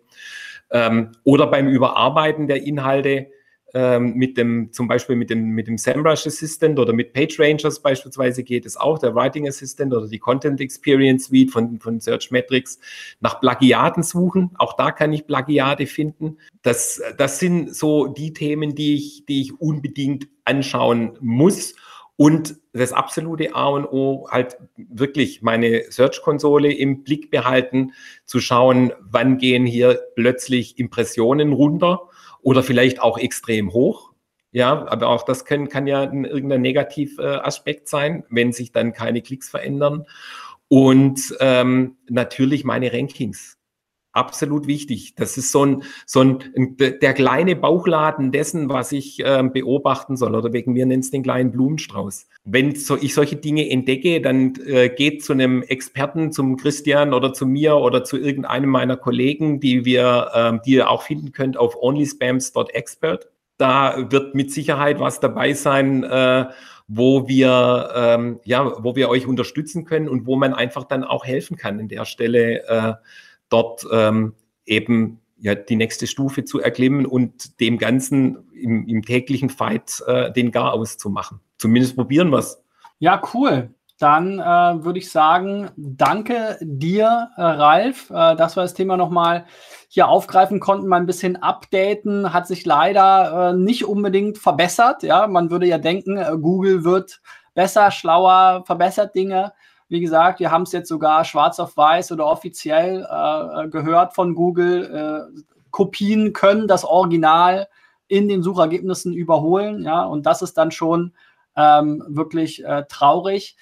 Ähm, 0.72 1.12
oder 1.24 1.48
beim 1.48 1.68
Überarbeiten 1.68 2.48
der 2.48 2.64
Inhalte 2.64 3.28
ähm, 3.76 4.14
mit 4.14 4.38
dem, 4.38 4.72
zum 4.72 4.88
Beispiel 4.88 5.18
mit 5.18 5.30
dem, 5.30 5.50
mit 5.50 5.68
dem 5.68 5.78
SEMrush 5.78 6.26
Assistant 6.26 6.80
oder 6.80 6.94
mit 6.94 7.12
PageRangers 7.12 7.82
beispielsweise 7.82 8.42
geht 8.42 8.66
es 8.66 8.78
auch, 8.78 8.98
der 9.00 9.14
Writing 9.14 9.50
Assistant 9.50 9.94
oder 9.94 10.08
die 10.08 10.18
Content 10.18 10.62
Experience 10.62 11.26
Suite 11.26 11.52
von, 11.52 11.78
von 11.82 12.00
Search 12.00 12.32
Metrics, 12.32 12.80
nach 13.20 13.42
Plagiaten 13.42 14.02
suchen. 14.02 14.52
Auch 14.58 14.78
da 14.78 14.92
kann 14.92 15.12
ich 15.12 15.28
Plagiate 15.28 15.88
finden. 15.88 16.38
Das, 16.62 17.02
das 17.18 17.40
sind 17.40 17.76
so 17.76 18.08
die 18.08 18.32
Themen, 18.32 18.76
die 18.76 18.96
ich, 18.96 19.26
die 19.26 19.42
ich 19.42 19.60
unbedingt 19.60 20.30
anschauen 20.46 21.18
muss. 21.20 21.76
Und 22.16 22.56
das 22.72 22.94
absolute 22.94 23.56
A 23.56 23.68
und 23.68 23.86
O, 23.88 24.30
halt 24.32 24.58
wirklich 24.78 25.42
meine 25.42 25.92
Search-Konsole 25.92 26.72
im 26.72 27.04
Blick 27.04 27.30
behalten, 27.30 27.92
zu 28.24 28.40
schauen, 28.40 28.94
wann 29.02 29.38
gehen 29.38 29.66
hier 29.66 30.00
plötzlich 30.16 30.80
Impressionen 30.80 31.52
runter 31.52 32.10
oder 32.46 32.62
vielleicht 32.62 33.02
auch 33.02 33.18
extrem 33.18 33.74
hoch. 33.74 34.14
Ja, 34.52 34.88
aber 34.88 35.08
auch 35.08 35.24
das 35.24 35.46
kann, 35.46 35.68
kann 35.68 35.88
ja 35.88 36.04
ein, 36.04 36.26
irgendein 36.26 36.62
Negativaspekt 36.62 37.90
sein, 37.90 38.24
wenn 38.30 38.54
sich 38.54 38.72
dann 38.72 38.94
keine 38.94 39.22
Klicks 39.24 39.50
verändern. 39.50 40.06
Und 40.68 41.36
ähm, 41.40 41.98
natürlich 42.08 42.64
meine 42.64 42.94
Rankings. 42.94 43.58
Absolut 44.16 44.66
wichtig. 44.66 45.14
Das 45.16 45.36
ist 45.36 45.52
so 45.52 45.66
ein, 45.66 45.84
so 46.06 46.22
ein, 46.22 46.40
der 46.78 47.14
kleine 47.14 47.58
Bauchladen 47.58 48.32
dessen, 48.32 48.70
was 48.70 48.94
ich 48.94 49.22
ähm, 49.26 49.52
beobachten 49.52 50.16
soll. 50.16 50.36
Oder 50.36 50.54
wegen 50.54 50.72
mir 50.72 50.86
nennt 50.86 51.04
es 51.04 51.12
den 51.12 51.22
kleinen 51.22 51.52
Blumenstrauß. 51.52 52.26
Wenn 52.46 52.74
so, 52.76 52.96
ich 52.96 53.14
solche 53.14 53.36
Dinge 53.36 53.70
entdecke, 53.70 54.22
dann 54.22 54.54
äh, 54.66 54.88
geht 54.88 55.22
zu 55.22 55.34
einem 55.34 55.64
Experten, 55.64 56.32
zum 56.32 56.56
Christian 56.56 57.14
oder 57.14 57.34
zu 57.34 57.46
mir 57.46 57.76
oder 57.76 58.06
zu 58.06 58.18
irgendeinem 58.18 58.70
meiner 58.70 58.96
Kollegen, 58.96 59.60
die 59.60 59.84
wir, 59.84 60.32
ähm, 60.34 60.62
die 60.66 60.76
ihr 60.76 60.90
auch 60.90 61.02
finden 61.02 61.34
könnt 61.34 61.58
auf 61.58 61.76
onlyspams.expert. 61.76 63.28
Da 63.58 64.10
wird 64.12 64.34
mit 64.34 64.50
Sicherheit 64.50 65.02
was 65.02 65.20
dabei 65.20 65.52
sein, 65.52 66.06
äh, 66.06 66.46
wo 66.88 67.28
wir, 67.28 67.90
ähm, 67.94 68.40
ja, 68.46 68.82
wo 68.82 68.96
wir 68.96 69.10
euch 69.10 69.28
unterstützen 69.28 69.84
können 69.84 70.08
und 70.08 70.26
wo 70.26 70.38
man 70.38 70.54
einfach 70.54 70.86
dann 70.86 71.04
auch 71.04 71.26
helfen 71.26 71.58
kann 71.58 71.82
in 71.82 71.90
der 71.90 72.06
Stelle. 72.06 72.66
Äh, 72.66 72.94
dort 73.56 73.88
ähm, 73.92 74.34
eben 74.66 75.22
ja, 75.38 75.56
die 75.56 75.76
nächste 75.76 76.08
Stufe 76.08 76.44
zu 76.44 76.60
erklimmen 76.60 77.06
und 77.06 77.60
dem 77.60 77.78
Ganzen 77.78 78.50
im, 78.54 78.88
im 78.88 79.04
täglichen 79.04 79.50
Fight 79.50 80.04
äh, 80.08 80.32
den 80.32 80.52
Gar 80.52 80.74
auszumachen. 80.74 81.40
Zumindest 81.58 81.96
probieren 81.96 82.30
wir 82.32 82.40
es. 82.40 82.62
Ja, 83.00 83.22
cool. 83.34 83.70
Dann 83.98 84.40
äh, 84.40 84.44
würde 84.84 85.00
ich 85.00 85.10
sagen, 85.10 85.70
danke 85.78 86.58
dir, 86.62 87.30
äh, 87.38 87.42
Ralf, 87.42 88.10
äh, 88.10 88.36
dass 88.36 88.58
wir 88.58 88.64
das 88.64 88.74
Thema 88.74 88.98
nochmal 88.98 89.46
hier 89.88 90.10
aufgreifen 90.10 90.60
konnten, 90.60 90.88
mal 90.88 90.98
ein 90.98 91.06
bisschen 91.06 91.38
updaten. 91.38 92.34
Hat 92.34 92.46
sich 92.46 92.66
leider 92.66 93.52
äh, 93.52 93.54
nicht 93.54 93.86
unbedingt 93.86 94.38
verbessert. 94.38 95.04
Ja, 95.04 95.28
man 95.28 95.50
würde 95.50 95.68
ja 95.68 95.78
denken, 95.78 96.18
äh, 96.18 96.32
Google 96.42 96.84
wird 96.84 97.22
besser, 97.54 97.90
schlauer, 97.90 98.64
verbessert 98.66 99.16
Dinge. 99.16 99.54
Wie 99.88 100.00
gesagt, 100.00 100.40
wir 100.40 100.52
haben 100.52 100.64
es 100.64 100.72
jetzt 100.72 100.90
sogar 100.90 101.26
schwarz 101.26 101.60
auf 101.60 101.78
weiß 101.78 102.12
oder 102.12 102.26
offiziell 102.26 103.08
äh, 103.10 103.68
gehört 103.70 104.16
von 104.16 104.34
Google. 104.34 105.30
Äh, 105.36 105.42
Kopien 105.72 106.34
können 106.34 106.68
das 106.68 106.84
Original 106.86 107.68
in 108.08 108.28
den 108.28 108.44
Suchergebnissen 108.44 109.14
überholen. 109.14 109.84
Ja, 109.84 110.04
und 110.04 110.26
das 110.26 110.42
ist 110.42 110.58
dann 110.58 110.72
schon 110.72 111.14
ähm, 111.56 112.04
wirklich 112.08 112.64
äh, 112.64 112.86
traurig. 112.88 113.58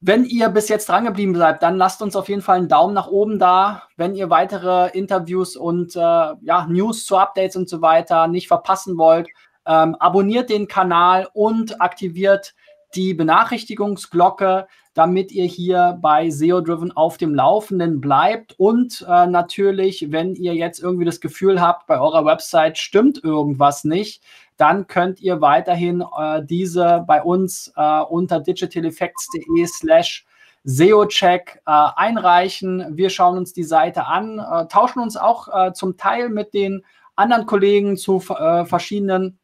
Wenn 0.00 0.24
ihr 0.24 0.48
bis 0.50 0.68
jetzt 0.68 0.88
dran 0.88 1.04
geblieben 1.04 1.34
seid, 1.34 1.60
dann 1.62 1.76
lasst 1.76 2.02
uns 2.02 2.14
auf 2.14 2.28
jeden 2.28 2.42
Fall 2.42 2.58
einen 2.58 2.68
Daumen 2.68 2.94
nach 2.94 3.08
oben 3.08 3.40
da. 3.40 3.82
Wenn 3.96 4.14
ihr 4.14 4.30
weitere 4.30 4.90
Interviews 4.96 5.56
und 5.56 5.96
äh, 5.96 6.00
ja, 6.00 6.66
News 6.68 7.04
zu 7.04 7.16
Updates 7.16 7.56
und 7.56 7.68
so 7.68 7.82
weiter 7.82 8.28
nicht 8.28 8.46
verpassen 8.46 8.96
wollt, 8.96 9.28
ähm, 9.66 9.96
abonniert 9.96 10.50
den 10.50 10.68
Kanal 10.68 11.28
und 11.32 11.80
aktiviert 11.80 12.54
die 12.94 13.12
Benachrichtigungsglocke, 13.12 14.68
damit 14.98 15.30
ihr 15.30 15.44
hier 15.44 15.96
bei 16.02 16.28
SEO 16.28 16.60
Driven 16.60 16.90
auf 16.90 17.18
dem 17.18 17.32
Laufenden 17.32 18.00
bleibt. 18.00 18.58
Und 18.58 19.06
äh, 19.08 19.28
natürlich, 19.28 20.10
wenn 20.10 20.34
ihr 20.34 20.56
jetzt 20.56 20.80
irgendwie 20.80 21.04
das 21.04 21.20
Gefühl 21.20 21.60
habt, 21.60 21.86
bei 21.86 22.00
eurer 22.00 22.24
Website 22.24 22.78
stimmt 22.78 23.22
irgendwas 23.22 23.84
nicht, 23.84 24.24
dann 24.56 24.88
könnt 24.88 25.20
ihr 25.20 25.40
weiterhin 25.40 26.02
äh, 26.18 26.42
diese 26.44 27.04
bei 27.06 27.22
uns 27.22 27.72
äh, 27.76 28.00
unter 28.00 28.40
digitaleffects.de 28.40 29.66
slash 29.66 30.26
SEO-Check 30.64 31.62
äh, 31.64 31.70
einreichen. 31.94 32.84
Wir 32.96 33.10
schauen 33.10 33.38
uns 33.38 33.52
die 33.52 33.62
Seite 33.62 34.04
an, 34.04 34.40
äh, 34.40 34.66
tauschen 34.66 34.98
uns 34.98 35.16
auch 35.16 35.46
äh, 35.46 35.72
zum 35.74 35.96
Teil 35.96 36.28
mit 36.28 36.54
den 36.54 36.84
anderen 37.14 37.46
Kollegen 37.46 37.96
zu 37.96 38.20
verschiedenen 38.20 39.40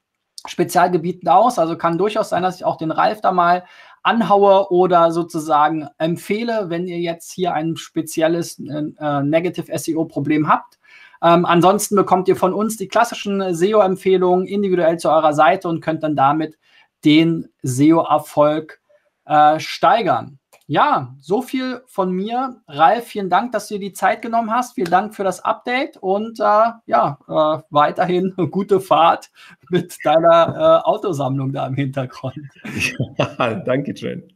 Spezialgebieten 0.46 1.28
aus. 1.28 1.58
Also 1.58 1.76
kann 1.76 1.98
durchaus 1.98 2.28
sein, 2.28 2.44
dass 2.44 2.54
ich 2.54 2.64
auch 2.64 2.76
den 2.76 2.92
Ralf 2.92 3.20
da 3.20 3.32
mal 3.32 3.64
anhaue 4.04 4.70
oder 4.70 5.10
sozusagen 5.10 5.88
empfehle, 5.98 6.66
wenn 6.68 6.86
ihr 6.86 7.00
jetzt 7.00 7.32
hier 7.32 7.54
ein 7.54 7.76
spezielles 7.76 8.60
äh, 8.60 9.22
Negative 9.22 9.76
SEO-Problem 9.76 10.46
habt. 10.48 10.78
Ähm, 11.22 11.46
ansonsten 11.46 11.96
bekommt 11.96 12.28
ihr 12.28 12.36
von 12.36 12.52
uns 12.52 12.76
die 12.76 12.86
klassischen 12.86 13.54
SEO-Empfehlungen 13.54 14.46
individuell 14.46 14.98
zu 14.98 15.10
eurer 15.10 15.32
Seite 15.32 15.68
und 15.68 15.80
könnt 15.80 16.02
dann 16.02 16.16
damit 16.16 16.58
den 17.04 17.48
SEO-Erfolg 17.62 18.80
äh, 19.24 19.58
steigern. 19.58 20.38
Ja, 20.66 21.14
so 21.20 21.42
viel 21.42 21.82
von 21.86 22.10
mir. 22.10 22.62
Ralf, 22.66 23.04
vielen 23.04 23.28
Dank, 23.28 23.52
dass 23.52 23.68
du 23.68 23.74
dir 23.74 23.88
die 23.88 23.92
Zeit 23.92 24.22
genommen 24.22 24.50
hast. 24.50 24.74
Vielen 24.74 24.90
Dank 24.90 25.14
für 25.14 25.24
das 25.24 25.40
Update 25.40 25.98
und 25.98 26.40
äh, 26.40 26.70
ja, 26.86 27.18
äh, 27.28 27.62
weiterhin 27.68 28.34
gute 28.50 28.80
Fahrt 28.80 29.30
mit 29.68 29.96
deiner 30.04 30.82
äh, 30.82 30.88
Autosammlung 30.88 31.52
da 31.52 31.66
im 31.66 31.74
Hintergrund. 31.74 32.36
Ja, 33.18 33.54
danke 33.54 33.96
schön. 33.96 34.32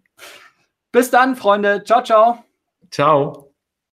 Bis 0.92 1.10
dann, 1.10 1.36
Freunde. 1.36 1.82
Ciao, 1.84 2.02
ciao. 2.02 2.44
Ciao. 2.90 3.47